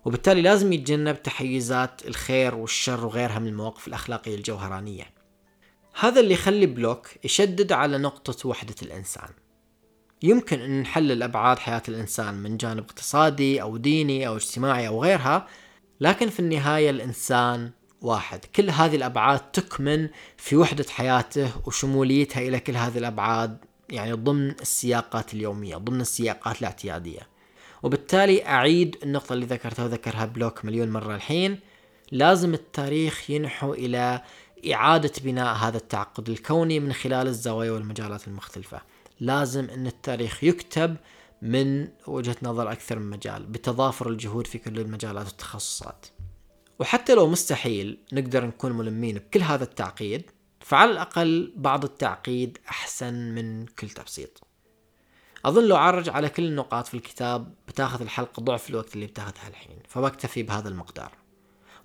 وبالتالي 0.04 0.42
لازم 0.42 0.72
يتجنب 0.72 1.22
تحيزات 1.22 2.06
الخير 2.06 2.54
والشر 2.54 3.06
وغيرها 3.06 3.38
من 3.38 3.48
المواقف 3.48 3.88
الأخلاقية 3.88 4.34
الجوهرانية. 4.34 5.04
هذا 6.00 6.20
اللي 6.20 6.34
يخلي 6.34 6.66
بلوك 6.66 7.08
يشدد 7.24 7.72
على 7.72 7.98
نقطة 7.98 8.48
وحدة 8.48 8.74
الإنسان. 8.82 9.28
يمكن 10.22 10.60
أن 10.60 10.80
نحلل 10.80 11.22
أبعاد 11.22 11.58
حياة 11.58 11.82
الإنسان 11.88 12.34
من 12.34 12.56
جانب 12.56 12.84
اقتصادي 12.84 13.62
أو 13.62 13.76
ديني 13.76 14.26
أو 14.26 14.36
اجتماعي 14.36 14.88
أو 14.88 15.02
غيرها 15.02 15.46
لكن 16.00 16.28
في 16.28 16.40
النهاية 16.40 16.90
الإنسان 16.90 17.70
واحد. 18.02 18.44
كل 18.44 18.70
هذه 18.70 18.96
الأبعاد 18.96 19.38
تكمن 19.38 20.08
في 20.36 20.56
وحدة 20.56 20.84
حياته 20.90 21.52
وشموليتها 21.66 22.40
إلى 22.40 22.60
كل 22.60 22.76
هذه 22.76 22.98
الأبعاد 22.98 23.58
يعني 23.90 24.12
ضمن 24.12 24.50
السياقات 24.50 25.34
اليومية 25.34 25.76
ضمن 25.76 26.00
السياقات 26.00 26.60
الاعتيادية. 26.60 27.20
وبالتالي 27.82 28.46
أعيد 28.46 28.96
النقطة 29.02 29.32
اللي 29.32 29.46
ذكرتها 29.46 29.84
وذكرها 29.84 30.24
بلوك 30.24 30.64
مليون 30.64 30.90
مرة 30.90 31.14
الحين. 31.14 31.58
لازم 32.12 32.54
التاريخ 32.54 33.30
ينحو 33.30 33.74
إلى 33.74 34.22
إعادة 34.72 35.12
بناء 35.24 35.54
هذا 35.54 35.76
التعقد 35.76 36.28
الكوني 36.28 36.80
من 36.80 36.92
خلال 36.92 37.26
الزوايا 37.26 37.70
والمجالات 37.70 38.28
المختلفة. 38.28 38.80
لازم 39.20 39.70
أن 39.70 39.86
التاريخ 39.86 40.44
يكتب 40.44 40.96
من 41.42 41.88
وجهة 42.06 42.36
نظر 42.42 42.72
أكثر 42.72 42.98
من 42.98 43.10
مجال 43.10 43.46
بتضافر 43.46 44.08
الجهود 44.08 44.46
في 44.46 44.58
كل 44.58 44.80
المجالات 44.80 45.26
والتخصصات. 45.26 46.06
وحتى 46.82 47.14
لو 47.14 47.26
مستحيل 47.26 47.98
نقدر 48.12 48.46
نكون 48.46 48.72
ملمين 48.72 49.14
بكل 49.14 49.42
هذا 49.42 49.64
التعقيد 49.64 50.30
فعلى 50.60 50.90
الأقل 50.90 51.52
بعض 51.56 51.84
التعقيد 51.84 52.58
أحسن 52.68 53.14
من 53.14 53.66
كل 53.66 53.88
تبسيط. 53.88 54.42
أظن 55.44 55.64
لو 55.64 55.76
عرج 55.76 56.08
على 56.08 56.28
كل 56.28 56.44
النقاط 56.44 56.86
في 56.86 56.94
الكتاب 56.94 57.54
بتاخذ 57.68 58.02
الحلقة 58.02 58.40
ضعف 58.40 58.70
الوقت 58.70 58.94
اللي 58.94 59.06
بتاخذها 59.06 59.48
الحين 59.48 59.78
فبكتفي 59.88 60.42
بهذا 60.42 60.68
المقدار. 60.68 61.12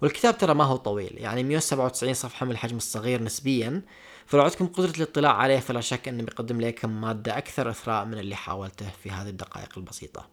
والكتاب 0.01 0.37
ترى 0.37 0.53
ما 0.53 0.63
هو 0.63 0.75
طويل 0.75 1.17
يعني 1.17 1.43
197 1.43 2.13
صفحة 2.13 2.45
من 2.45 2.51
الحجم 2.51 2.77
الصغير 2.77 3.23
نسبيا 3.23 3.81
فلو 4.25 4.41
عندكم 4.41 4.67
قدرة 4.67 4.97
الاطلاع 4.97 5.33
عليه 5.33 5.59
فلا 5.59 5.81
شك 5.81 6.07
أنه 6.07 6.23
بيقدم 6.23 6.61
لكم 6.61 7.01
مادة 7.01 7.37
أكثر 7.37 7.69
إثراء 7.69 8.05
من 8.05 8.17
اللي 8.17 8.35
حاولته 8.35 8.89
في 9.03 9.11
هذه 9.11 9.29
الدقائق 9.29 9.77
البسيطة. 9.77 10.29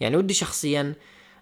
يعني 0.00 0.16
ودي 0.16 0.34
شخصيا 0.34 0.94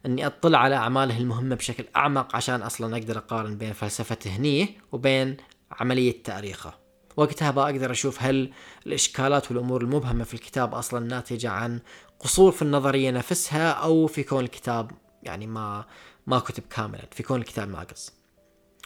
إني 0.06 0.26
أطلع 0.26 0.58
على 0.58 0.74
أعماله 0.74 1.18
المهمة 1.18 1.54
بشكل 1.56 1.84
أعمق 1.96 2.36
عشان 2.36 2.62
أصلا 2.62 2.96
أقدر 2.96 3.18
أقارن 3.18 3.56
بين 3.56 3.72
فلسفته 3.72 4.30
هنيه 4.30 4.68
وبين 4.92 5.36
عملية 5.72 6.22
تاريخه. 6.22 6.74
وقتها 7.16 7.50
بقى 7.50 7.70
أقدر 7.70 7.90
أشوف 7.90 8.22
هل 8.22 8.52
الإشكالات 8.86 9.50
والأمور 9.50 9.82
المبهمة 9.82 10.24
في 10.24 10.34
الكتاب 10.34 10.74
أصلا 10.74 11.06
ناتجة 11.06 11.50
عن 11.50 11.80
قصور 12.20 12.52
في 12.52 12.62
النظرية 12.62 13.10
نفسها 13.10 13.70
أو 13.70 14.06
في 14.06 14.22
كون 14.22 14.44
الكتاب 14.44 14.90
يعني 15.22 15.46
ما 15.46 15.84
ما 16.26 16.38
كتب 16.38 16.62
كاملا 16.70 17.02
في 17.10 17.22
كون 17.22 17.40
الكتاب 17.40 17.68
ناقص. 17.68 18.12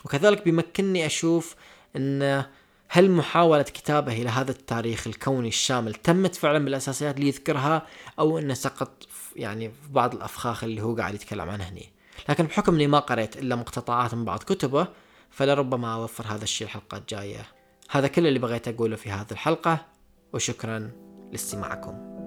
وكذلك 0.04 0.44
بيمكنني 0.44 1.06
أشوف 1.06 1.56
إن 1.96 2.44
هل 2.90 3.10
محاولة 3.10 3.62
كتابه 3.62 4.12
إلى 4.12 4.28
هذا 4.28 4.50
التاريخ 4.50 5.06
الكوني 5.06 5.48
الشامل 5.48 5.94
تمت 5.94 6.34
فعلا 6.34 6.64
بالأساسيات 6.64 7.16
اللي 7.16 7.28
يذكرها 7.28 7.86
أو 8.18 8.38
أنه 8.38 8.54
سقط 8.54 9.06
يعني 9.38 9.68
في 9.68 9.92
بعض 9.92 10.14
الأفخاخ 10.14 10.64
اللي 10.64 10.82
هو 10.82 10.96
قاعد 10.96 11.14
يتكلم 11.14 11.50
عنها 11.50 11.68
هني. 11.68 11.92
لكن 12.28 12.44
بحكم 12.44 12.74
أني 12.74 12.86
ما 12.86 12.98
قريت 12.98 13.36
إلا 13.36 13.56
مقتطعات 13.56 14.14
من 14.14 14.24
بعض 14.24 14.42
كتبه 14.42 14.88
فلربما 15.30 15.94
أوفر 15.94 16.24
هذا 16.26 16.44
الشيء 16.44 16.66
الحلقة 16.66 16.98
الجاية. 16.98 17.46
هذا 17.90 18.08
كل 18.08 18.26
اللي 18.26 18.38
بغيت 18.38 18.68
أقوله 18.68 18.96
في 18.96 19.10
هذه 19.10 19.30
الحلقة 19.32 19.86
وشكرا 20.32 20.90
لاستماعكم. 21.32 22.17